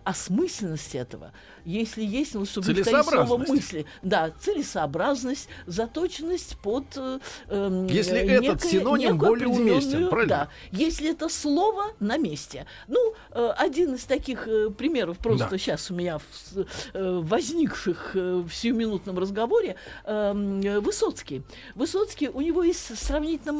осмысленность 0.03 0.95
этого, 0.95 1.31
если 1.65 2.03
есть, 2.03 2.35
ну, 2.35 2.45
чтобы 2.45 2.73
слово 2.83 3.37
мысли, 3.37 3.85
да, 4.03 4.31
целесообразность, 4.39 5.49
заточенность 5.65 6.57
под 6.59 6.85
э, 6.95 7.19
эм, 7.49 7.87
Если 7.87 8.17
э, 8.17 8.25
этот 8.37 8.41
некое- 8.63 8.69
синоним 8.69 9.13
некую 9.13 9.29
более 9.31 9.47
уместен, 9.47 10.09
правильно? 10.09 10.29
Да, 10.29 10.49
если 10.71 11.11
это 11.11 11.27
слово 11.29 11.85
на 11.99 12.17
месте. 12.17 12.65
Ну, 12.87 13.13
э, 13.31 13.53
один 13.57 13.95
из 13.95 14.03
таких 14.05 14.47
э, 14.47 14.69
примеров 14.69 15.17
просто 15.17 15.49
Да. 15.49 15.57
сейчас 15.57 15.89
у 15.91 15.95
меня 15.95 16.19
в 16.19 16.23
э, 16.93 17.19
возникших 17.23 18.11
э, 18.15 18.43
в 18.47 18.51
сиюминутном 18.53 19.17
разговоре 19.17 19.75
эм, 20.05 20.61
э, 20.61 20.79
Высоцкий. 20.79 21.41
Высоцкий, 21.73 22.29
у 22.29 22.41
него 22.41 22.63
есть 22.63 22.95
сравнительно 22.97 23.53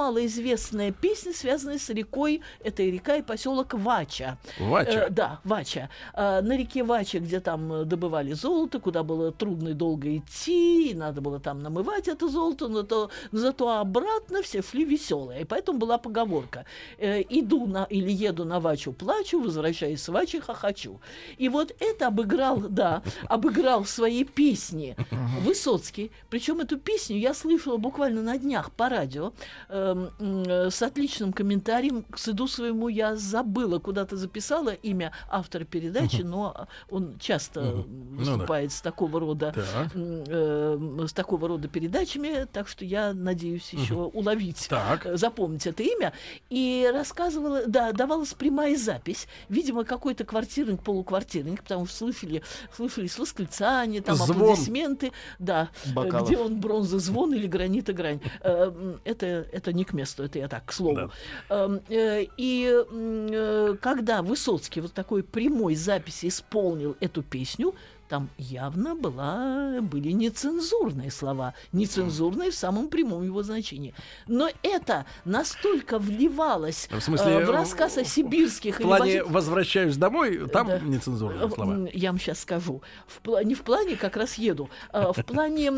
малоизвестная 0.45 0.91
песня, 0.91 1.33
связанная 1.33 1.79
с 1.79 1.89
рекой, 1.89 2.41
это 2.63 2.83
и 2.83 2.91
река 2.91 3.15
и 3.15 3.21
поселок 3.21 3.73
Вача. 3.73 4.37
Вача. 4.59 5.05
Э, 5.07 5.09
да, 5.09 5.39
Вача. 5.43 5.89
А, 6.13 6.41
на 6.41 6.55
реке 6.57 6.83
Вача, 6.83 7.19
где 7.19 7.39
там 7.39 7.73
э, 7.73 7.85
добывали 7.85 8.33
золото, 8.33 8.79
куда 8.79 9.03
было 9.03 9.31
трудно 9.31 9.69
и 9.69 9.73
долго 9.73 10.15
идти, 10.17 10.91
и 10.91 10.93
надо 10.93 11.21
было 11.21 11.39
там 11.39 11.59
намывать 11.59 12.07
это 12.07 12.27
золото, 12.27 12.67
но, 12.67 12.83
то, 12.83 13.09
но 13.31 13.39
зато 13.39 13.79
обратно 13.79 14.41
все 14.43 14.61
шли 14.61 14.85
веселые. 14.85 15.41
И 15.41 15.45
поэтому 15.45 15.79
была 15.79 15.97
поговорка. 15.97 16.65
э, 16.99 17.21
иду 17.29 17.65
на, 17.65 17.85
или 17.85 18.11
еду 18.11 18.45
на 18.45 18.59
Вачу, 18.59 18.93
плачу, 18.93 19.41
возвращаюсь 19.41 20.01
с 20.01 20.09
Вачи, 20.09 20.39
хохочу. 20.39 21.01
И 21.37 21.49
вот 21.49 21.75
это 21.79 22.07
обыграл, 22.07 22.59
да, 22.59 23.01
обыграл 23.27 23.83
в 23.83 23.89
своей 23.89 24.25
песне 24.25 24.95
Высоцкий. 25.41 26.11
Причем 26.29 26.59
эту 26.59 26.77
песню 26.77 27.17
я 27.17 27.33
слышала 27.33 27.77
буквально 27.77 28.21
на 28.21 28.37
днях 28.37 28.71
по 28.71 28.89
радио 28.89 29.33
м, 29.69 30.11
с 30.43 30.81
отличным 30.81 31.31
комментарием. 31.31 32.03
К 32.03 32.17
стыду 32.17 32.47
своему 32.47 32.87
я 32.89 33.15
забыла, 33.15 33.79
куда-то 33.79 34.17
записала 34.17 34.71
имя 34.71 35.11
автора 35.29 35.63
передачи, 35.63 36.21
но 36.21 36.67
он 36.89 37.17
часто 37.19 37.61
Ну 37.61 37.83
да. 37.83 38.17
выступает 38.31 38.71
с 38.71 38.81
такого 38.81 39.19
рода 39.19 39.53
Так. 39.55 39.91
э, 39.95 41.05
с 41.07 41.13
такого 41.13 41.47
рода 41.47 41.67
передачами, 41.67 42.45
так 42.51 42.67
что 42.67 42.83
я 42.85 43.13
надеюсь 43.13 43.71
еще 43.73 43.95
уловить, 43.95 44.67
Так. 44.69 45.05
э, 45.05 45.17
запомнить 45.17 45.65
это 45.67 45.83
имя. 45.83 46.13
И 46.49 46.89
рассказывала, 46.93 47.63
да, 47.67 47.91
давалась 47.91 48.33
прямая 48.33 48.75
запись. 48.77 49.27
Видимо, 49.49 49.83
какой-то 49.83 50.23
квартирник, 50.25 50.81
полуквартирник, 50.83 51.63
потому 51.63 51.85
что 51.85 51.95
слышали, 51.97 52.41
слышались 52.75 53.17
восклицания, 53.17 54.01
там 54.01 54.15
Звон. 54.15 54.31
аплодисменты, 54.41 55.11
да, 55.39 55.69
э, 55.85 55.93
Бокалов. 55.93 56.27
где 56.27 56.37
он 56.37 56.59
бронза 56.59 56.99
звон 56.99 57.33
или 57.33 57.47
гранита 57.47 57.93
грань. 57.93 58.19
Э, 58.41 58.71
Это, 59.05 59.25
это 59.25 59.73
не 59.73 59.83
к 59.85 59.93
месту, 59.93 60.23
это 60.25 60.39
я 60.39 60.47
так, 60.47 60.65
к 60.65 60.73
слову. 60.73 61.11
Эм, 61.49 61.81
э, 61.89 62.25
И 62.37 62.69
э, 62.71 63.75
когда 63.81 64.21
Высоцкий 64.21 64.81
вот 64.81 64.93
такой 64.93 65.23
прямой 65.23 65.75
записи 65.75 66.27
исполнил 66.27 66.95
эту 66.99 67.23
песню, 67.23 67.73
там 68.07 68.29
явно 68.37 68.95
была, 68.95 69.79
были 69.81 70.11
нецензурные 70.11 71.09
слова, 71.11 71.53
нецензурные 71.71 72.51
в 72.51 72.55
самом 72.55 72.87
прямом 72.89 73.23
его 73.23 73.41
значении. 73.43 73.93
Но 74.27 74.49
это 74.63 75.05
настолько 75.25 75.97
вливалось 75.99 76.87
В 76.91 76.99
смысле, 77.01 77.31
э, 77.33 77.45
в 77.45 77.49
рассказ 77.49 77.97
о 77.97 78.03
сибирских 78.03 78.79
В 78.79 78.81
плане 78.83 79.23
«возвращаюсь 79.23 79.97
домой», 79.97 80.47
там 80.49 80.67
Да. 80.67 80.79
нецензурные 80.79 81.49
слова. 81.49 81.89
Я 81.93 82.11
вам 82.11 82.19
сейчас 82.19 82.39
скажу. 82.41 82.81
В 83.07 83.21
пла- 83.21 83.43
не 83.43 83.55
в 83.55 83.63
плане, 83.63 83.95
как 83.95 84.17
раз 84.17 84.35
еду, 84.35 84.69
а 84.91 85.11
в 85.13 85.23
плане 85.25 85.71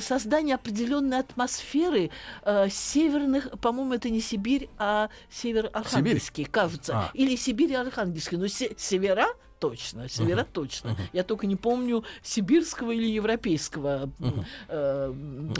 создания 0.00 0.54
определенной 0.54 1.18
атмосферы 1.20 2.10
э, 2.44 2.68
северных, 2.70 3.50
по-моему, 3.60 3.94
это 3.94 4.08
не 4.10 4.20
Сибирь, 4.20 4.68
а 4.78 5.08
север-архангельский, 5.30 6.44
кажется. 6.44 6.92
А. 6.94 7.10
Или 7.14 7.36
Сибирь 7.36 7.72
и 7.72 7.74
Архангельский. 7.74 8.36
Но 8.38 8.46
се- 8.48 8.74
севера 8.76 9.26
точно, 9.58 10.08
севера 10.08 10.46
точно. 10.52 10.96
Я 11.12 11.22
только 11.24 11.46
не 11.46 11.56
помню 11.56 12.04
сибирского 12.22 12.92
или 12.92 13.06
европейского 13.06 14.10
м, 14.20 14.44
э, 14.68 15.14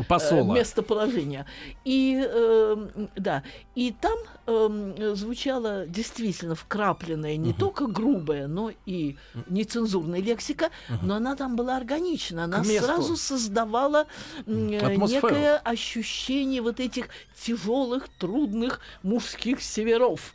Посола. 0.08 0.54
э, 0.54 0.58
местоположения. 0.60 1.46
И 1.84 2.22
э, 2.24 3.06
да, 3.16 3.42
и 3.74 3.92
там 4.00 4.18
эм, 4.46 5.16
звучала 5.16 5.86
действительно 5.86 6.54
вкрапленная 6.54 7.36
не 7.36 7.52
только 7.52 7.86
грубая, 7.86 8.46
но 8.46 8.70
и 8.86 9.16
нецензурная 9.48 10.20
лексика, 10.20 10.70
но 11.02 11.16
она 11.16 11.36
там 11.36 11.56
была 11.56 11.76
органична. 11.76 12.44
Она 12.44 12.62
сразу 12.64 13.16
создавала 13.16 14.06
э, 14.46 14.78
Атмосферу. 14.78 15.28
некое 15.28 15.56
ощущение 15.58 16.62
вот 16.62 16.80
этих 16.80 17.08
тяжелых, 17.40 18.08
трудных 18.18 18.80
мужских 19.02 19.62
северов. 19.62 20.34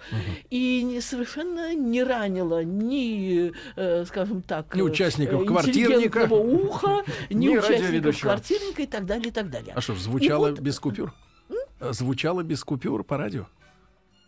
И 0.49 0.83
не, 0.83 1.01
совершенно 1.01 1.73
не 1.75 2.03
ранила 2.03 2.63
ни, 2.63 3.52
э, 3.75 4.05
скажем 4.05 4.41
так, 4.41 4.75
Ни 4.75 4.81
э, 4.81 4.83
участников 4.83 5.41
э, 5.41 5.45
«Квартирника». 5.45 6.23
уха, 6.31 7.03
ни 7.29 7.47
Ни 7.47 7.57
участников 7.57 8.19
квартирника 8.19 8.81
и 8.81 8.87
так 8.87 9.05
далее, 9.05 9.27
и 9.29 9.31
так 9.31 9.49
далее. 9.49 9.73
А 9.75 9.81
что 9.81 9.95
звучало 9.95 10.47
И 10.47 10.51
вот- 10.51 10.59
без 10.59 10.79
купюр? 10.79 11.13
Звучало 11.79 12.43
без 12.43 12.63
купюр 12.63 13.03
по 13.03 13.17
радио? 13.17 13.45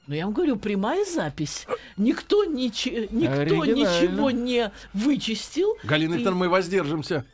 Ну, 0.08 0.14
я 0.14 0.26
вам 0.26 0.34
говорю, 0.34 0.58
прямая 0.58 1.04
запись. 1.06 1.66
Никто, 1.98 2.44
ниче- 2.46 3.08
никто 3.12 3.66
ничего 3.66 4.30
не 4.30 4.72
вычистил. 4.94 5.76
Галина 5.84 6.14
И- 6.14 6.18
Викторовна, 6.18 6.46
мы 6.46 6.50
воздержимся. 6.50 7.26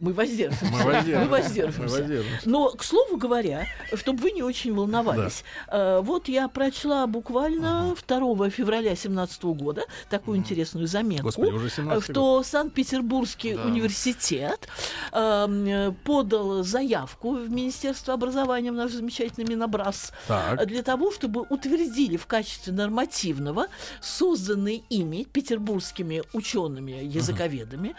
Мы 0.00 0.14
воздержимся. 0.14 0.64
Мы 0.64 0.78
воздержимся. 0.82 1.18
Мы 1.18 1.24
Мы 1.24 1.28
воздержимся. 1.28 1.80
воздержимся. 1.98 2.48
Но, 2.48 2.70
к 2.70 2.82
слову 2.82 3.18
говоря, 3.18 3.66
чтобы 3.94 4.20
вы 4.22 4.30
не 4.30 4.42
очень 4.42 4.74
волновались, 4.74 5.44
э, 5.68 6.00
вот 6.02 6.28
я 6.28 6.48
прочла 6.48 7.06
буквально 7.06 7.94
2 8.08 8.48
февраля 8.50 8.90
2017 8.94 9.42
года 9.54 9.82
такую 10.08 10.38
интересную 10.38 10.86
заметку, 10.86 11.24
Господи, 11.26 11.50
уже 11.52 11.68
17 11.68 12.02
что 12.12 12.42
Санкт-Петербургский 12.42 13.54
Да. 13.54 13.64
университет 13.64 14.68
эм, 15.12 15.66
э, 15.66 15.92
подал 16.04 16.62
заявку 16.64 17.32
в 17.34 17.50
Министерство 17.50 18.14
образования, 18.14 18.72
в 18.72 18.76
наш 18.76 18.92
замечательный 18.92 19.44
Минобраз, 19.44 20.12
Так. 20.26 20.66
для 20.66 20.82
того, 20.82 21.12
чтобы 21.12 21.42
утвердили 21.42 22.16
в 22.16 22.26
качестве 22.26 22.72
нормативного 22.72 23.66
созданный 24.00 24.82
ими 24.88 25.24
петербургскими 25.24 26.22
учеными, 26.32 26.92
языковедами. 27.04 27.94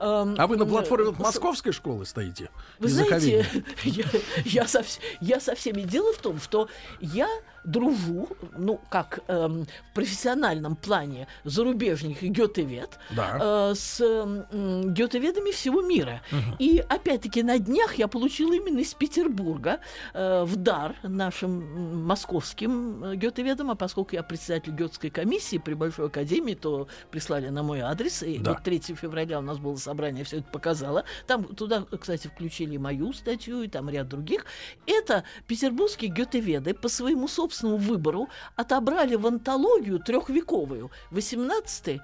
эм, 0.00 0.34
А 0.38 0.46
вы 0.46 0.56
на 0.56 0.64
платформе 0.64 1.10
вот 1.10 1.20
э, 1.20 1.22
московской 1.42 1.72
школы 1.72 2.06
стоите? 2.06 2.50
вы 2.78 2.88
знаете, 2.88 3.44
я, 3.84 4.04
я, 4.44 4.66
со, 4.68 4.82
я 5.20 5.40
со 5.40 5.54
всеми. 5.54 5.82
Дело 5.82 6.12
в 6.12 6.18
том, 6.18 6.40
что 6.40 6.68
я 7.00 7.28
дружу, 7.64 8.28
ну, 8.58 8.80
как 8.90 9.20
эм, 9.28 9.66
в 9.90 9.94
профессиональном 9.94 10.74
плане 10.74 11.28
зарубежник 11.44 12.22
и 12.22 12.28
гетевед, 12.28 12.98
Да. 13.14 13.70
э, 13.70 13.74
с 13.76 14.00
м, 14.00 14.92
гетеведами 14.92 15.52
всего 15.52 15.80
мира. 15.80 16.22
И 16.58 16.84
опять-таки 16.88 17.42
на 17.44 17.58
днях 17.60 17.94
я 17.94 18.08
получила 18.08 18.52
именно 18.54 18.80
из 18.80 18.94
Петербурга 18.94 19.78
э, 20.12 20.42
в 20.44 20.56
дар 20.56 20.96
нашим 21.04 22.02
московским 22.04 23.04
э, 23.04 23.16
гетеведам, 23.16 23.70
а 23.70 23.74
поскольку 23.76 24.16
я 24.16 24.24
председатель 24.24 24.72
гетской 24.72 25.10
комиссии 25.10 25.58
при 25.58 25.74
Большой 25.74 26.06
Академии, 26.06 26.54
то 26.54 26.88
прислали 27.12 27.48
на 27.48 27.62
мой 27.62 27.80
адрес. 27.80 28.22
И 28.24 28.38
Да. 28.38 28.54
вот 28.54 28.62
3 28.64 28.80
февраля 28.96 29.38
у 29.38 29.42
нас 29.42 29.58
было 29.58 29.76
собрание, 29.76 30.24
все 30.24 30.38
это 30.38 30.48
показало. 30.50 31.04
Там 31.32 31.44
туда, 31.44 31.86
кстати, 31.98 32.28
включили 32.28 32.76
мою 32.76 33.14
статью, 33.14 33.62
и 33.62 33.68
там 33.68 33.88
ряд 33.88 34.06
других. 34.06 34.44
Это 34.84 35.24
петербургские 35.46 36.10
гетеведы 36.10 36.74
по 36.74 36.90
своему 36.90 37.26
собственному 37.26 37.78
выбору 37.78 38.28
отобрали 38.54 39.14
в 39.14 39.26
антологию 39.26 39.98
трехвековую 39.98 40.90
18 41.10 42.02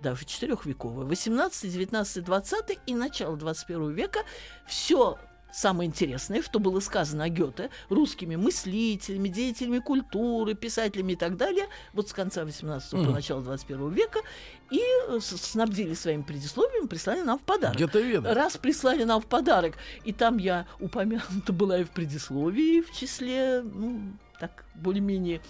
даже 0.00 0.24
четырехвековую, 0.24 1.06
18, 1.06 1.70
19, 1.70 2.24
20 2.24 2.78
и 2.86 2.94
начало 2.94 3.36
21 3.36 3.92
века, 3.92 4.20
все 4.66 5.18
самое 5.52 5.88
интересное, 5.88 6.42
что 6.42 6.58
было 6.58 6.80
сказано 6.80 7.24
о 7.24 7.28
Гёте 7.28 7.70
русскими 7.88 8.36
мыслителями, 8.36 9.28
деятелями 9.28 9.78
культуры, 9.78 10.54
писателями 10.54 11.12
и 11.12 11.16
так 11.16 11.36
далее, 11.36 11.66
вот 11.92 12.08
с 12.08 12.12
конца 12.12 12.44
18 12.44 12.90
по 12.90 12.96
Мгм. 12.98 13.12
начало 13.12 13.42
21 13.42 13.90
века, 13.90 14.20
и 14.70 14.80
снабдили 15.20 15.94
своим 15.94 16.24
предисловием, 16.24 16.88
прислали 16.88 17.22
нам 17.22 17.38
в 17.38 17.42
подарок. 17.42 17.76
Гетоведы. 17.76 18.32
Раз 18.34 18.56
прислали 18.56 19.04
нам 19.04 19.20
в 19.20 19.26
подарок, 19.26 19.76
и 20.04 20.12
там 20.12 20.38
я 20.38 20.66
упомянута 20.80 21.52
была 21.52 21.78
и 21.78 21.84
в 21.84 21.90
предисловии, 21.90 22.82
в 22.82 22.92
числе, 22.94 23.62
ну, 23.62 24.00
так, 24.40 24.64
более-менее, 24.74 25.40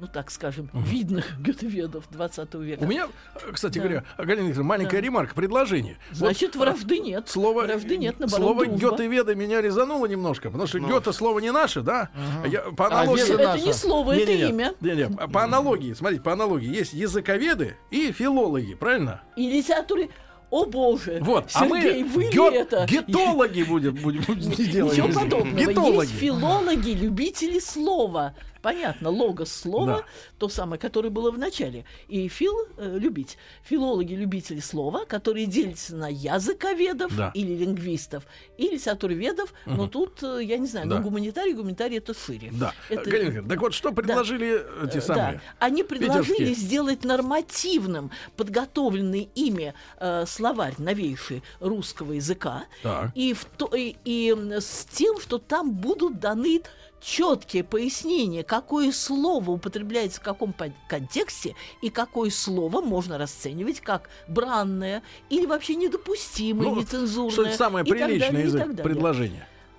ну, 0.00 0.06
так 0.06 0.30
скажем, 0.30 0.70
видных 0.72 1.38
гетеведов 1.40 2.04
20 2.10 2.54
века. 2.54 2.82
У 2.82 2.86
меня, 2.86 3.06
кстати 3.52 3.74
Да. 3.78 3.80
говоря, 3.84 4.04
Галина 4.18 4.46
Викторовна, 4.48 4.68
маленькая 4.68 4.96
Да. 4.96 5.02
ремарка, 5.02 5.34
предложение. 5.34 5.98
Значит, 6.10 6.56
Вот, 6.56 6.66
э, 6.66 6.70
вражды 6.70 6.98
нет. 6.98 7.28
Слово, 7.28 7.62
Вражды 7.64 7.96
нет, 7.98 8.18
наоборот, 8.18 8.56
слово. 8.56 8.66
Гетеведы 8.66 9.34
меня 9.34 9.60
резануло 9.60 10.06
немножко, 10.06 10.48
потому 10.50 10.66
что 10.66 10.78
Ну. 10.78 10.88
Гёте 10.88 11.12
слово 11.12 11.38
не 11.40 11.52
наше, 11.52 11.82
да? 11.82 12.08
Я, 12.46 12.60
по 12.62 12.86
А 12.86 13.02
аналогии... 13.02 13.22
веды 13.22 13.34
Это 13.34 13.42
наше. 13.52 13.64
не 13.66 13.72
слово, 13.74 14.12
это 14.12 14.26
Не-не-не, 14.32 14.48
имя. 14.50 14.74
не-не, 14.80 15.06
по- 15.08 15.28
по 15.28 15.44
аналогии, 15.44 15.92
смотрите, 15.92 16.22
по 16.22 16.32
аналогии, 16.32 16.68
есть 16.74 16.92
языковеды 16.94 17.76
и 17.90 18.10
филологи, 18.12 18.74
правильно? 18.74 19.22
И 19.36 19.48
литературе... 19.50 20.08
О 20.52 20.64
боже, 20.66 21.18
Вот, 21.22 21.52
Сергей, 21.52 22.02
а 22.02 22.04
мы 22.04 22.10
вы 22.12 22.24
гё- 22.32 22.50
это? 22.50 22.84
гетологи 22.84 23.62
будем, 23.62 23.94
будем, 23.94 24.22
будем 24.26 24.50
делать. 24.50 24.94
Ничего 24.94 25.06
подобного. 25.06 25.56
Гетологи. 25.56 26.08
Есть 26.08 26.18
филологи, 26.18 26.90
любители 26.90 27.60
слова. 27.60 28.34
Понятно, 28.62 29.08
логос 29.10 29.50
слова, 29.52 29.86
Да. 29.98 30.04
то 30.38 30.48
самое, 30.48 30.78
которое 30.78 31.08
было 31.10 31.30
в 31.30 31.38
начале. 31.38 31.84
И 32.08 32.28
фил 32.28 32.54
э, 32.76 32.98
любить. 32.98 33.38
Филологи 33.64 34.12
любители 34.14 34.60
слова, 34.60 35.04
которые 35.06 35.46
делятся 35.46 35.96
на 35.96 36.08
языковедов 36.08 37.16
Да. 37.16 37.30
или 37.34 37.54
лингвистов, 37.54 38.24
и 38.58 38.68
литературоведов. 38.68 39.52
Но 39.66 39.86
тут, 39.88 40.22
э, 40.22 40.40
я 40.42 40.58
не 40.58 40.66
знаю, 40.66 40.88
Да. 40.88 40.96
ну, 40.98 41.02
гуманитарий, 41.04 41.54
гуманитарий 41.54 41.98
это 41.98 42.12
шире. 42.14 42.50
Да. 42.52 42.74
Это- 42.90 43.08
Галина 43.10 43.48
так 43.48 43.60
вот, 43.60 43.72
что 43.74 43.92
предложили 43.92 44.60
эти 44.86 44.98
Э, 44.98 45.00
самые? 45.00 45.32
Да. 45.34 45.40
Они 45.58 45.82
предложили 45.82 46.36
питерские? 46.36 46.54
сделать 46.54 47.04
нормативным 47.04 48.10
подготовленный 48.36 49.28
ими 49.34 49.74
э, 49.98 50.24
словарь 50.26 50.74
новейший 50.78 51.42
русского 51.60 52.12
языка. 52.12 52.64
Так. 52.82 53.10
И, 53.14 53.32
в 53.32 53.44
то, 53.44 53.70
и, 53.74 53.96
и, 54.04 54.34
с 54.60 54.84
тем, 54.90 55.18
что 55.20 55.38
там 55.38 55.70
будут 55.72 56.20
даны 56.20 56.60
четкие 57.00 57.64
пояснения, 57.64 58.42
какое 58.42 58.92
слово 58.92 59.50
употребляется 59.52 60.20
в 60.20 60.24
каком 60.24 60.54
контексте 60.88 61.54
и 61.82 61.90
какое 61.90 62.30
слово 62.30 62.80
можно 62.80 63.18
расценивать 63.18 63.80
как 63.80 64.08
бранное 64.28 65.02
или 65.28 65.46
вообще 65.46 65.74
недопустимое, 65.74 66.68
Ну, 66.68 66.80
нецензурное. 66.80 67.32
Что 67.32 67.42
это 67.44 67.56
самое 67.56 67.84
приличное 67.84 68.42
и 68.42 68.44
язык 68.44 68.82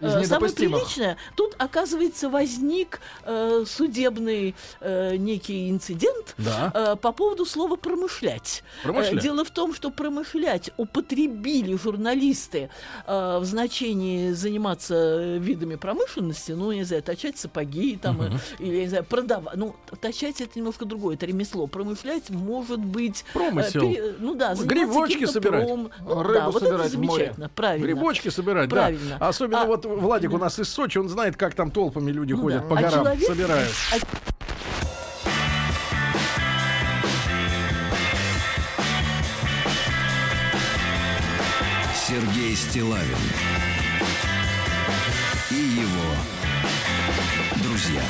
Э, 0.02 0.24
Самое 0.26 0.52
приличное, 0.52 1.18
тут, 1.36 1.56
оказывается, 1.60 2.30
возник 2.30 3.00
э, 3.24 3.64
судебный 3.68 4.56
э, 4.80 5.16
некий 5.18 5.70
инцидент 5.70 6.34
Да. 6.38 6.72
э, 6.74 6.96
по 6.96 7.12
поводу 7.12 7.46
слова 7.46 7.76
«промышлять». 7.76 8.64
Промышлять. 8.84 9.20
Э, 9.20 9.22
Дело 9.22 9.46
в 9.46 9.52
том, 9.52 9.74
что 9.76 9.92
«промышлять» 9.92 10.72
употребили 10.78 11.76
журналисты 11.78 12.70
э, 13.06 13.38
в 13.40 13.46
значении 13.46 14.32
заниматься 14.32 14.96
э, 14.96 15.38
видами 15.38 15.76
промышленности, 15.76 16.52
ну, 16.54 16.72
не 16.72 16.84
знаю, 16.84 17.04
точать 17.04 17.38
сапоги 17.38 17.98
там, 18.02 18.22
э, 18.22 18.32
или, 18.60 18.82
не 18.82 18.88
знаю, 18.88 19.04
продавать. 19.04 19.56
Ну, 19.56 19.76
точать— 20.02 20.42
это 20.42 20.58
немножко 20.58 20.86
другое, 20.86 21.16
это 21.16 21.26
ремесло. 21.28 21.68
Промышлять 21.68 22.30
может 22.32 22.80
быть... 22.80 23.24
э, 23.30 23.34
Промысел. 23.34 23.82
пере- 23.82 24.16
ну 24.20 24.36
да, 24.36 24.56
Грибочки 24.56 25.26
собирать. 25.26 25.68
пром- 25.68 25.92
ну, 26.02 26.24
Рыбу 26.24 26.34
да, 26.34 26.46
вот 26.50 26.64
это 26.64 26.66
собирать 26.72 26.94
море. 26.96 27.08
замечательно, 27.26 27.50
правильно. 27.50 27.86
Грибочки 27.86 28.30
собирать, 28.30 28.70
Правильно. 28.70 29.18
да. 29.20 29.28
Особенно 29.28 29.62
А- 29.62 29.66
вот 29.66 29.86
Владик 30.00 30.32
у 30.34 30.38
нас 30.38 30.60
из 30.60 30.70
Сочи, 30.70 30.98
он 30.98 31.10
знает, 31.10 31.36
как 31.38 31.54
там 31.54 31.72
толпами 31.72 32.12
люди 32.12 32.34
Ну 32.34 32.42
ходят 32.42 32.62
да. 32.64 32.68
по 32.68 32.78
А 32.78 32.82
горам, 32.82 33.04
человек- 33.06 33.28
собирают. 33.28 33.72
а 33.94 33.98
Сергей 42.08 42.56
Стилавин 42.56 43.16
и 45.52 45.56
его 45.56 46.14
друзья 47.64 48.02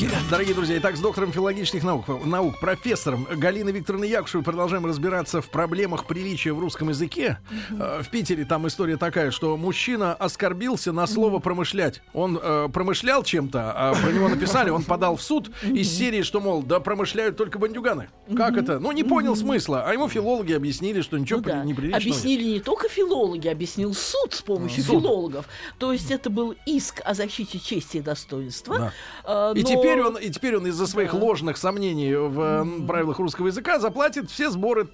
Лайфхаки. 0.00 0.30
Дорогие 0.30 0.54
друзья, 0.54 0.78
итак, 0.78 0.96
с 0.96 1.00
доктором 1.00 1.32
филологических 1.32 1.82
наук, 1.82 2.04
наук 2.24 2.58
профессором 2.60 3.26
Галиной 3.30 3.72
Викторовной 3.72 4.08
Якушевой 4.08 4.44
продолжаем 4.44 4.84
разбираться 4.86 5.40
в 5.40 5.48
проблемах 5.48 6.06
приличия 6.06 6.52
в 6.52 6.58
русском 6.58 6.88
языке. 6.90 7.38
Э, 7.70 8.02
В 8.02 8.10
Питере 8.10 8.44
там 8.44 8.66
история 8.66 8.96
такая, 8.96 9.30
что 9.30 9.56
мужчина 9.56 10.14
оскорбился 10.14 10.92
на 10.92 11.06
слово 11.06 11.38
«промышлять». 11.38 12.02
Он 12.12 12.38
э, 12.42 12.68
промышлял 12.72 13.22
чем-то, 13.22 13.72
а 13.74 13.94
про 13.94 14.12
него 14.12 14.28
написали, 14.28 14.70
он 14.70 14.82
подал 14.84 15.16
в 15.16 15.22
суд 15.22 15.50
из 15.62 15.90
серии, 15.96 16.22
что, 16.22 16.40
мол, 16.40 16.62
да 16.62 16.80
промышляют 16.80 17.36
только 17.36 17.58
бандюганы. 17.58 18.08
Как 18.36 18.56
это? 18.56 18.78
Ну, 18.78 18.92
не 18.92 19.04
понял 19.04 19.34
смысла. 19.36 19.84
А 19.86 19.92
ему 19.92 20.08
филологи 20.08 20.52
объяснили, 20.52 21.00
что 21.00 21.16
ничего 21.18 21.38
Ну 21.40 21.44
да. 21.46 21.60
при- 21.60 21.68
неприличного 21.68 22.04
нет. 22.04 22.16
Объяснили 22.16 22.44
не 22.54 22.60
только 22.60 22.88
филологи, 22.88 23.48
объяснил 23.48 23.94
суд 23.94 24.34
с 24.34 24.42
помощью 24.42 24.82
Суд. 24.82 25.00
филологов. 25.02 25.46
То 25.78 25.92
есть 25.92 26.10
это 26.10 26.28
был 26.28 26.54
иск 26.66 27.00
о 27.04 27.14
защите 27.14 27.58
чести 27.58 27.98
и 27.98 28.00
достоинства. 28.00 28.78
Да. 28.78 28.92
А, 29.24 29.52
И 29.54 29.62
но- 29.62 29.68
теперь 29.86 30.02
он, 30.04 30.16
и 30.16 30.30
теперь 30.30 30.56
он 30.56 30.66
из-за 30.66 30.86
своих 30.86 31.12
Да. 31.12 31.18
ложных 31.18 31.56
сомнений 31.56 32.14
в 32.14 32.40
э, 32.40 32.86
правилах 32.86 33.18
русского 33.18 33.46
языка 33.48 33.78
заплатит 33.78 34.30
все 34.30 34.50
сборы 34.50 34.84
п- 34.86 34.92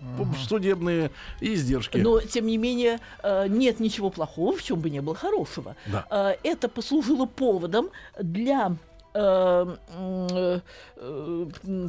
судебные 0.49 1.11
и 1.41 1.55
издержки. 1.55 1.99
Но, 1.99 2.21
тем 2.21 2.47
не 2.47 2.57
менее, 2.59 3.01
э, 3.23 3.47
нет 3.49 3.81
ничего 3.81 4.11
плохого, 4.11 4.57
в 4.57 4.63
чем 4.63 4.81
бы 4.81 4.91
не 4.91 5.01
было 5.01 5.15
хорошего. 5.15 5.77
Да. 5.87 6.07
Э, 6.11 6.35
Это 6.43 6.69
послужило 6.69 7.27
поводом 7.27 7.91
для 8.21 8.77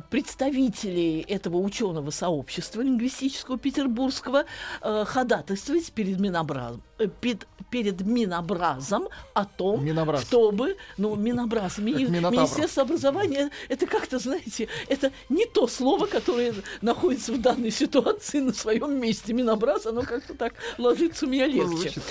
представителей 0.09 1.21
этого 1.21 1.57
ученого 1.57 2.09
сообщества 2.09 2.81
лингвистического 2.81 3.57
петербургского 3.57 4.43
ходатайствовать 4.81 5.91
перед 5.93 6.19
Минобразом, 6.19 6.81
э, 7.03 7.07
пед- 7.21 7.47
перед 7.69 8.01
Минобразом 8.01 9.07
о 9.33 9.45
том, 9.45 9.83
Минобраз. 9.83 10.21
чтобы, 10.23 10.77
ну, 10.97 11.15
Минобраз, 11.15 11.77
ми-. 11.79 11.93
Министерство 12.31 12.83
образования, 12.83 13.49
это 13.69 13.87
как-то, 13.87 14.19
знаете, 14.19 14.67
это 14.87 15.11
не 15.29 15.45
то 15.45 15.67
слово, 15.67 16.05
которое 16.05 16.53
находится 16.81 17.33
в 17.33 17.41
данной 17.41 17.71
ситуации 17.71 18.39
на 18.39 18.53
своем 18.53 18.99
месте. 18.99 19.33
Минобраз, 19.33 19.85
оно 19.87 20.03
как-то 20.03 20.33
так 20.35 20.53
ложится 20.77 21.25
у 21.25 21.29
меня 21.29 21.47
Ну, 21.47 21.81
легче. 21.81 22.01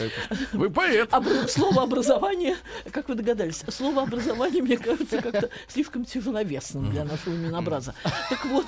Вы 0.52 0.68
поэт. 0.70 1.10
Обра- 1.10 1.46
Слово 1.48 1.82
образование, 1.82 2.56
как 2.90 3.08
вы 3.08 3.14
догадались, 3.14 3.62
слово 3.68 4.02
образование, 4.02 4.62
мне 4.62 4.76
кажется, 4.78 5.22
как-то 5.22 5.48
слишком 5.68 6.04
тяжеловесным 6.04 6.90
для 6.90 7.04
нашего 7.04 7.34
Минобраза. 7.34 7.94
Так 8.30 8.44
вот, 8.46 8.66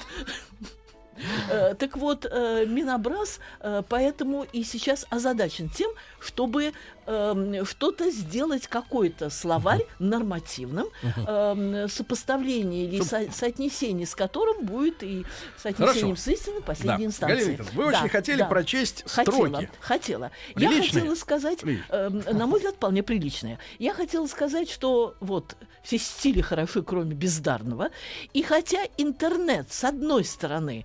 так 1.78 1.96
вот, 1.96 2.26
э, 2.30 2.66
Минобраз 2.66 3.40
э, 3.60 3.82
поэтому 3.88 4.46
и 4.52 4.64
сейчас 4.64 5.06
озадачен 5.10 5.68
тем, 5.68 5.90
чтобы 6.20 6.72
эм, 7.06 7.66
что-то 7.66 8.10
сделать, 8.10 8.66
какой-то 8.66 9.28
словарь 9.28 9.84
нормативным, 9.98 10.86
эм, 11.26 11.86
сопоставление 11.88 12.86
или 12.86 13.02
со- 13.02 13.30
соотнесение 13.30 14.06
с 14.06 14.14
которым 14.14 14.64
будет 14.64 15.02
и 15.02 15.24
соотнесением 15.58 16.16
Хорошо. 16.16 16.22
с 16.22 16.28
истиной 16.28 16.62
последней 16.62 17.04
Да. 17.04 17.04
инстанции. 17.04 17.34
Галина 17.36 17.50
Викторовна, 17.52 17.82
вы 17.84 17.92
Да, 17.92 17.98
очень 18.00 18.08
хотели 18.08 18.38
да. 18.38 18.44
прочесть 18.46 19.04
Хотела, 19.06 19.34
строки. 19.48 19.70
хотела. 19.80 20.30
Я 20.56 20.68
Приличные? 20.68 21.00
хотела 21.02 21.14
сказать, 21.14 21.58
эм, 21.62 22.22
на 22.32 22.46
мой 22.46 22.58
взгляд, 22.58 22.76
вполне 22.76 23.02
приличные. 23.02 23.58
Я 23.78 23.92
хотела 23.92 24.26
сказать, 24.26 24.70
что 24.70 25.14
вот 25.20 25.56
все 25.82 25.98
стили 25.98 26.40
хороши, 26.40 26.82
кроме 26.82 27.14
бездарного. 27.14 27.90
И 28.32 28.42
хотя 28.42 28.78
интернет, 28.96 29.70
с 29.70 29.84
одной 29.84 30.24
стороны, 30.24 30.84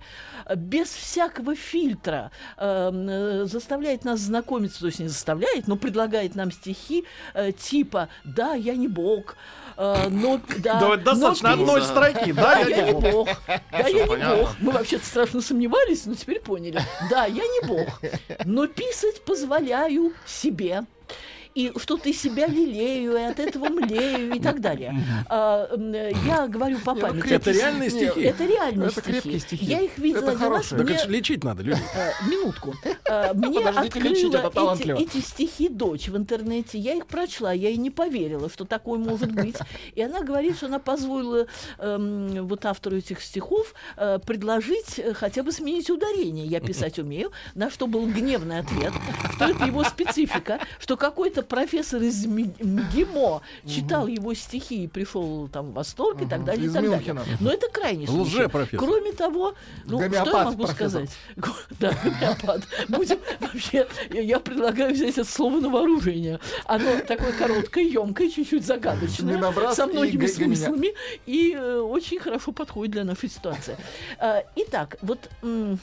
без 0.56 0.88
всякого 0.88 1.54
фильтра 1.54 2.30
эм, 2.56 3.08
э, 3.08 3.44
заставляет 3.46 4.04
нас 4.04 4.20
знакомиться, 4.20 4.80
то 4.80 4.86
есть 4.86 4.98
не 5.00 5.08
заставляет, 5.08 5.68
но 5.68 5.76
предлагает 5.76 6.34
нам 6.34 6.50
стихи 6.52 7.04
э, 7.34 7.52
типа 7.52 8.08
«Да, 8.24 8.54
я 8.54 8.74
не 8.76 8.88
бог», 8.88 9.36
э, 9.76 10.08
но, 10.08 10.40
да, 10.58 10.80
Да, 10.80 10.88
но 10.88 10.96
достаточно 10.96 11.48
перес- 11.48 11.52
одной 11.60 11.82
строки. 11.82 12.32
да, 12.32 12.42
Да, 12.42 12.58
я 12.60 12.92
не 12.92 13.00
бог. 13.00 13.28
Да, 13.70 13.78
я 13.88 14.06
не 14.06 14.36
бог. 14.40 14.50
Мы 14.60 14.72
вообще-то 14.72 15.04
страшно 15.06 15.40
сомневались, 15.40 16.06
но 16.06 16.14
теперь 16.14 16.40
поняли. 16.40 16.80
Да, 17.10 17.24
я 17.26 17.42
не 17.42 17.66
бог. 17.66 17.88
Но 18.44 18.66
писать 18.66 19.24
позволяю 19.24 20.12
себе. 20.26 20.84
И 21.54 21.72
что-то 21.76 22.08
из 22.08 22.20
себя 22.20 22.46
лелею, 22.46 23.16
и 23.16 23.22
от 23.22 23.40
этого 23.40 23.68
млею, 23.68 24.34
и 24.34 24.40
так 24.40 24.60
далее. 24.60 24.94
А, 25.28 25.68
я 26.24 26.46
говорю 26.46 26.78
по 26.78 26.94
ну, 26.94 27.00
памяти. 27.00 27.28
Это 27.28 27.50
реальные 27.50 27.90
стихи. 27.90 28.20
Это 28.20 28.44
реальные 28.44 28.88
Это 28.88 29.00
стихи. 29.00 29.12
крепкие 29.12 29.38
стихи. 29.40 29.64
Я 29.66 29.80
их 29.80 29.98
видела 29.98 30.30
Это 30.30 30.38
не 30.44 30.48
раз. 30.48 30.68
Так 30.68 30.80
Мне- 30.80 30.94
это 30.94 31.08
лечить 31.08 31.44
надо, 31.44 31.62
люди. 31.62 31.80
Э, 31.94 32.12
минутку. 32.28 32.74
Э, 33.04 33.32
Мне 33.34 33.60
Подождите, 33.60 34.00
лечить, 34.00 34.34
открыла 34.34 34.74
эти, 34.74 35.20
стихи 35.20 35.68
дочь 35.68 36.08
в 36.08 36.16
интернете. 36.16 36.78
Я 36.78 36.94
их 36.94 37.06
прочла, 37.06 37.52
я 37.52 37.68
ей 37.68 37.78
не 37.78 37.90
поверила, 37.90 38.48
что 38.48 38.64
такое 38.64 38.98
может 38.98 39.32
быть. 39.32 39.56
И 39.94 40.02
она 40.02 40.22
говорит, 40.22 40.56
что 40.56 40.66
она 40.66 40.78
позволила 40.78 41.46
эм, 41.78 42.46
вот 42.46 42.64
автору 42.64 42.96
этих 42.96 43.20
стихов 43.22 43.74
э, 43.96 44.18
предложить 44.24 44.98
э, 44.98 45.14
хотя 45.14 45.42
бы 45.42 45.52
сменить 45.52 45.90
ударение. 45.90 46.46
Я 46.46 46.60
писать 46.60 46.98
умею. 46.98 47.32
На 47.54 47.70
что 47.70 47.86
был 47.86 48.06
гневный 48.06 48.60
ответ, 48.60 48.92
что 49.34 49.46
это 49.46 49.64
его 49.64 49.84
специфика, 49.84 50.60
что 50.78 50.96
какой-то 50.96 51.39
профессор 51.48 52.02
из 52.02 52.26
МГИМО 52.26 53.42
читал 53.66 54.06
его 54.06 54.34
стихи 54.34 54.84
и 54.84 54.88
пришел 54.88 55.48
там 55.48 55.70
в 55.70 55.74
восторг 55.74 56.22
и 56.22 56.26
так 56.26 56.44
далее. 56.44 56.64
и 56.64 56.66
Из 56.68 56.72
так 56.72 56.82
далее. 56.82 56.98
Мюнхена. 56.98 57.24
Но 57.40 57.50
это 57.52 57.68
крайний 57.68 58.06
случай. 58.06 58.36
Лже-профессор. 58.38 58.78
Кроме 58.88 59.12
того, 59.12 59.54
ну, 59.86 59.98
что 59.98 60.02
я 60.02 60.08
Гомеопат 60.08 60.44
могу 60.46 60.64
профессор. 60.64 60.74
сказать? 60.76 61.10
Да, 61.78 61.92
гомеопат. 62.02 62.62
Будем 62.88 63.18
вообще, 63.40 63.86
я, 64.10 64.40
предлагаю 64.40 64.92
взять 64.94 65.18
это 65.18 65.24
слово 65.24 65.60
на 65.60 65.68
вооружение. 65.68 66.40
Оно 66.66 67.00
такое 67.06 67.32
короткое, 67.32 67.84
емкое, 67.84 68.30
чуть-чуть 68.30 68.64
загадочное, 68.64 69.36
Минобраз 69.36 69.76
со 69.76 69.84
и 69.84 69.92
многими 69.92 70.26
смыслами 70.26 70.94
и 71.26 71.54
э, 71.54 71.78
очень 71.80 72.18
хорошо 72.20 72.52
подходит 72.52 72.92
для 72.92 73.04
нашей 73.04 73.28
ситуации. 73.28 73.76
А, 74.18 74.42
итак, 74.56 74.96
вот 75.02 75.28
м, 75.42 75.78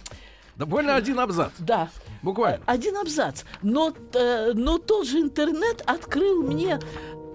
Да 0.57 0.65
буквально 0.65 0.95
один 0.95 1.19
абзац. 1.19 1.51
да, 1.59 1.89
Буквально. 2.23 2.63
один 2.65 2.97
абзац. 2.97 3.43
Но, 3.61 3.93
э, 4.13 4.51
но 4.53 4.77
тот 4.79 5.05
же 5.07 5.19
интернет 5.19 5.83
открыл 5.85 6.41
мне 6.43 6.79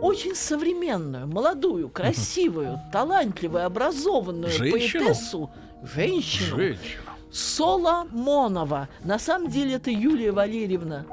очень 0.00 0.34
современную, 0.34 1.28
молодую, 1.28 1.88
красивую, 1.88 2.80
талантливую, 2.92 3.64
образованную 3.64 4.50
Женщину? 4.50 5.04
поэтессу, 5.04 5.50
женщину, 5.94 6.56
Женщина. 6.56 7.02
Соломонова. 7.30 8.88
На 9.04 9.18
самом 9.18 9.48
деле 9.50 9.74
это 9.74 9.90
Юлия 9.90 10.32
Валерьевна 10.32 11.06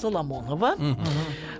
Соломонова, 0.00 0.76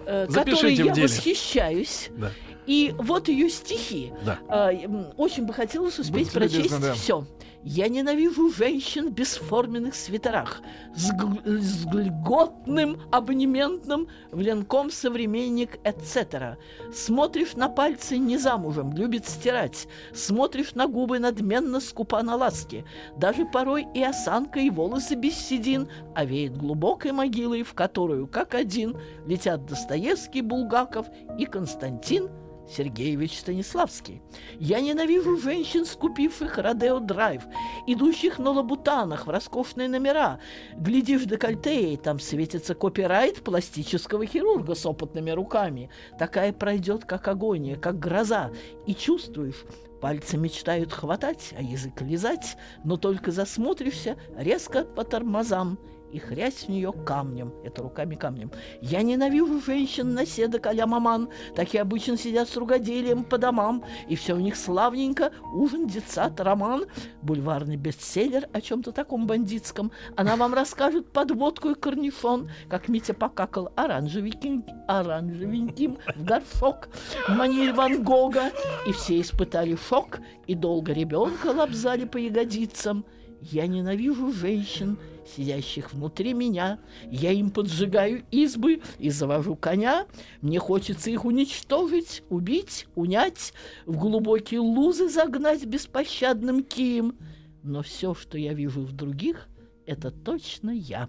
э, 0.06 0.26
которой 0.32 0.74
я 0.74 0.92
деле. 0.94 1.02
восхищаюсь. 1.04 2.10
Да. 2.16 2.30
И 2.66 2.94
вот 2.98 3.28
ее 3.28 3.48
стихи. 3.50 4.12
Да. 4.24 4.38
М, 4.72 5.08
очень 5.16 5.46
бы 5.46 5.52
хотелось 5.52 5.98
успеть 5.98 6.32
Будьте 6.32 6.38
любезны, 6.40 6.68
прочесть 6.68 6.80
да. 6.80 6.94
все. 6.94 7.26
Я 7.68 7.88
ненавижу 7.88 8.48
женщин 8.48 9.08
в 9.08 9.12
бесформенных 9.12 9.96
свитерах 9.96 10.62
с, 10.94 11.10
гл- 11.10 11.40
с 11.44 11.84
льготным 11.92 13.00
абонементным 13.10 14.06
в 14.30 14.40
Ленком 14.40 14.92
современник, 14.92 15.76
etc. 15.82 16.58
Смотришь 16.94 17.54
на 17.54 17.68
пальцы 17.68 18.18
не 18.18 18.38
замужем, 18.38 18.92
любит 18.92 19.26
стирать. 19.26 19.88
Смотришь 20.14 20.76
на 20.76 20.86
губы 20.86 21.18
надменно 21.18 21.80
скупа 21.80 22.22
на 22.22 22.36
ласки. 22.36 22.84
Даже 23.16 23.44
порой 23.44 23.84
и 23.94 24.00
осанка, 24.00 24.60
и 24.60 24.70
волосы 24.70 25.16
без 25.16 25.34
седин, 25.34 25.88
а 26.14 26.24
веет 26.24 26.56
глубокой 26.56 27.10
могилой, 27.10 27.64
в 27.64 27.74
которую, 27.74 28.28
как 28.28 28.54
один, 28.54 28.96
летят 29.26 29.66
Достоевский, 29.66 30.40
Булгаков 30.40 31.08
и 31.36 31.46
Константин 31.46 32.30
Сергеевич 32.68 33.38
Станиславский. 33.38 34.22
Я 34.58 34.80
ненавижу 34.80 35.36
женщин, 35.36 35.84
скупивших 35.84 36.58
Родео 36.58 36.98
Драйв, 36.98 37.42
идущих 37.86 38.38
на 38.38 38.50
лабутанах 38.50 39.26
в 39.26 39.30
роскошные 39.30 39.88
номера. 39.88 40.40
Глядишь 40.76 41.24
декольте, 41.24 41.92
и 41.92 41.96
там 41.96 42.18
светится 42.18 42.74
копирайт 42.74 43.42
пластического 43.42 44.26
хирурга 44.26 44.74
с 44.74 44.84
опытными 44.86 45.30
руками. 45.30 45.90
Такая 46.18 46.52
пройдет, 46.52 47.04
как 47.04 47.28
агония, 47.28 47.76
как 47.76 47.98
гроза. 47.98 48.50
И 48.86 48.94
чувствуешь, 48.94 49.64
Пальцы 50.00 50.36
мечтают 50.36 50.92
хватать, 50.92 51.54
а 51.56 51.62
язык 51.62 52.02
лизать, 52.02 52.56
но 52.84 52.98
только 52.98 53.30
засмотришься 53.32 54.16
резко 54.36 54.84
по 54.84 55.04
тормозам 55.04 55.78
и 56.16 56.18
хрясь 56.18 56.64
в 56.64 56.68
нее 56.70 56.94
камнем. 57.04 57.52
Это 57.62 57.82
руками 57.82 58.14
камнем. 58.14 58.50
Я 58.80 59.02
ненавижу 59.02 59.60
женщин 59.60 60.14
наседок 60.14 60.66
а-ля 60.66 60.86
маман. 60.86 61.28
Такие 61.54 61.82
обычно 61.82 62.16
сидят 62.16 62.48
с 62.48 62.56
ругоделием 62.56 63.22
по 63.22 63.36
домам, 63.36 63.84
и 64.08 64.16
все 64.16 64.32
у 64.32 64.38
них 64.38 64.56
славненько. 64.56 65.30
Ужин, 65.52 65.86
детсад, 65.86 66.40
роман, 66.40 66.86
бульварный 67.20 67.76
бестселлер 67.76 68.48
о 68.54 68.62
чем-то 68.62 68.92
таком 68.92 69.26
бандитском. 69.26 69.92
Она 70.16 70.36
вам 70.36 70.54
расскажет 70.54 71.12
подводку 71.12 71.68
и 71.68 71.74
корнишон, 71.74 72.50
как 72.70 72.88
Митя 72.88 73.12
покакал 73.12 73.70
оранжевеньким, 73.76 74.64
оранжевеньким 74.88 75.98
в 76.16 76.24
горшок 76.24 76.88
манере 77.28 77.74
Ван 77.74 78.02
Гога. 78.02 78.52
И 78.86 78.92
все 78.92 79.20
испытали 79.20 79.76
шок, 79.76 80.20
и 80.46 80.54
долго 80.54 80.94
ребенка 80.94 81.48
лобзали 81.48 82.06
по 82.06 82.16
ягодицам. 82.16 83.04
Я 83.52 83.68
ненавижу 83.68 84.32
женщин, 84.32 84.98
сидящих 85.24 85.92
внутри 85.92 86.32
меня. 86.32 86.80
Я 87.08 87.30
им 87.30 87.50
поджигаю 87.50 88.24
избы 88.32 88.82
и 88.98 89.08
завожу 89.10 89.54
коня. 89.54 90.06
Мне 90.40 90.58
хочется 90.58 91.10
их 91.10 91.24
уничтожить, 91.24 92.24
убить, 92.28 92.88
унять, 92.96 93.52
в 93.84 93.98
глубокие 93.98 94.58
лузы 94.58 95.08
загнать 95.08 95.64
беспощадным 95.64 96.64
кием. 96.64 97.16
Но 97.62 97.82
все, 97.82 98.14
что 98.14 98.36
я 98.36 98.52
вижу 98.52 98.80
в 98.80 98.92
других, 98.92 99.48
это 99.86 100.10
точно 100.10 100.70
я. 100.70 101.08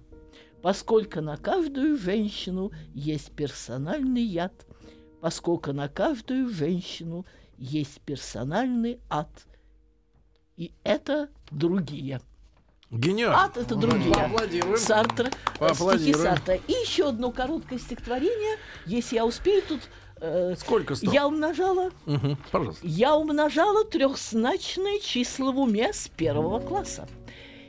Поскольку 0.61 1.21
на 1.21 1.37
каждую 1.37 1.97
женщину 1.97 2.71
есть 2.93 3.31
персональный 3.31 4.23
яд, 4.23 4.67
поскольку 5.21 5.73
на 5.73 5.87
каждую 5.87 6.49
женщину 6.49 7.25
есть 7.57 7.99
персональный 8.01 8.99
ад. 9.09 9.47
И 10.57 10.71
это 10.83 11.29
другие. 11.51 12.19
Гениально. 12.89 13.43
Ад 13.43 13.57
это 13.57 13.75
другие. 13.75 14.13
Поаплодируем. 14.13 14.77
Сартр, 14.77 15.25
э, 15.25 15.29
стихи 15.29 15.57
Поаплодируем. 15.59 16.25
Сартра. 16.25 16.55
И 16.55 16.71
еще 16.71 17.09
одно 17.09 17.31
короткое 17.31 17.79
стихотворение, 17.79 18.57
если 18.85 19.15
я 19.17 19.25
успею 19.25 19.61
тут. 19.67 19.81
э, 20.19 20.55
Сколько 20.57 20.95
стоп? 20.95 21.13
я 21.13 21.27
умножала, 21.27 21.91
Мгм, 22.07 22.37
Пожалуйста. 22.51 22.87
я 22.87 23.15
умножала 23.15 23.83
трехзначные 23.85 24.99
числа 24.99 25.51
в 25.51 25.59
уме 25.59 25.93
с 25.93 26.07
первого 26.07 26.59
класса. 26.59 27.07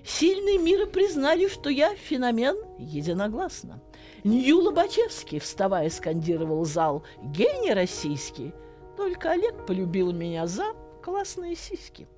Сильные 0.05 0.57
мира 0.57 0.87
признали, 0.87 1.49
что 1.49 1.69
я 1.69 1.95
феномен 1.95 2.57
единогласно. 2.79 3.83
Нью 4.25 4.61
Лобачевский, 4.61 5.41
вставая, 5.41 5.91
скандировал 5.91 6.65
зал 6.65 7.03
«Гений 7.23 7.75
российский». 7.75 8.55
Только 8.97 9.33
Олег 9.33 9.67
полюбил 9.67 10.13
меня 10.13 10.47
за 10.47 10.73
классные 11.05 11.55
сиськи. 11.55 12.09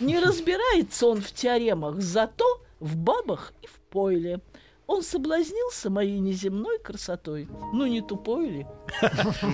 Не 0.00 0.18
разбирается 0.18 1.06
он 1.06 1.20
в 1.20 1.32
теоремах, 1.32 2.00
зато 2.00 2.44
в 2.80 2.96
бабах 2.96 3.52
и 3.62 3.66
в 3.66 3.78
пойле. 3.90 4.40
Он 4.86 5.02
соблазнился 5.02 5.88
моей 5.88 6.18
неземной 6.18 6.78
красотой. 6.78 7.48
Ну, 7.72 7.86
не 7.86 8.02
тупой 8.02 8.48
ли? 8.48 8.66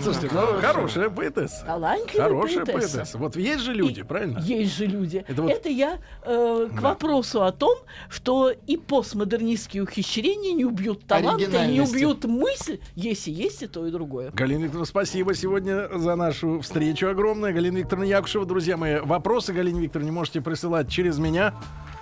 Слушайте, 0.03 0.29
ну, 0.33 0.61
хорошая 0.61 1.09
поэтесса. 1.09 1.65
Талантливая 1.65 2.29
Хорошая 2.29 2.65
поэтесса. 2.67 3.19
Вот 3.19 3.37
есть 3.37 3.61
же 3.63 3.73
люди, 3.73 4.03
правильно? 4.03 4.41
Есть 4.41 4.77
же 4.77 4.87
люди. 4.87 5.25
Это 5.29 5.69
я 5.69 5.99
э, 6.25 6.69
к 6.77 6.81
вопросу 6.81 7.45
о 7.45 7.53
том, 7.53 7.79
что 8.09 8.51
и 8.51 8.77
постмодернистские 8.77 9.85
ухищрения 9.85 10.53
не 10.53 10.65
убьют 10.65 11.07
таланта, 11.07 11.65
и 11.65 11.73
не 11.73 11.81
убьют 11.81 12.25
мысль, 12.25 12.81
если 12.97 13.31
есть 13.31 13.63
и 13.63 13.69
то, 13.69 13.87
и 13.87 13.91
другое. 13.93 14.33
Галина 14.33 14.65
Викторовна, 14.65 14.87
спасибо 14.87 15.35
сегодня 15.35 15.89
за 15.97 16.17
нашу 16.17 16.61
встречу 16.61 17.09
огромное. 17.09 17.53
Галина 17.53 17.79
Викторовна 17.79 18.09
Якушева, 18.09 18.47
друзья 18.47 18.77
мои, 18.77 18.99
вопросы 18.99 19.53
Галине 19.53 19.81
Викторовне 19.83 20.11
можете 20.11 20.41
присылать 20.41 20.91
через 20.91 21.19
меня. 21.19 21.55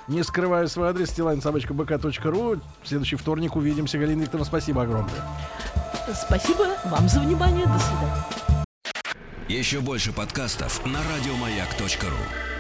Не 0.09 0.23
скрываю 0.23 0.69
свой 0.69 0.89
адрес, 0.89 1.11
стилайн.бк.ру. 1.11 2.61
В 2.83 2.89
следующий 2.89 3.17
вторник 3.17 3.57
увидимся. 3.57 3.99
Галина 3.99 4.23
Викторовна, 4.23 4.47
спасибо 4.47 4.83
огромное. 4.83 5.23
Спасибо 6.15 6.67
вам 6.87 7.09
за 7.09 7.21
внимание. 7.21 7.67
До 7.67 7.79
свидания. 7.79 8.25
Еще 9.49 9.81
больше 9.81 10.13
подкастов 10.13 10.85
на 10.87 10.99
радиомаяк.ру. 10.99 12.58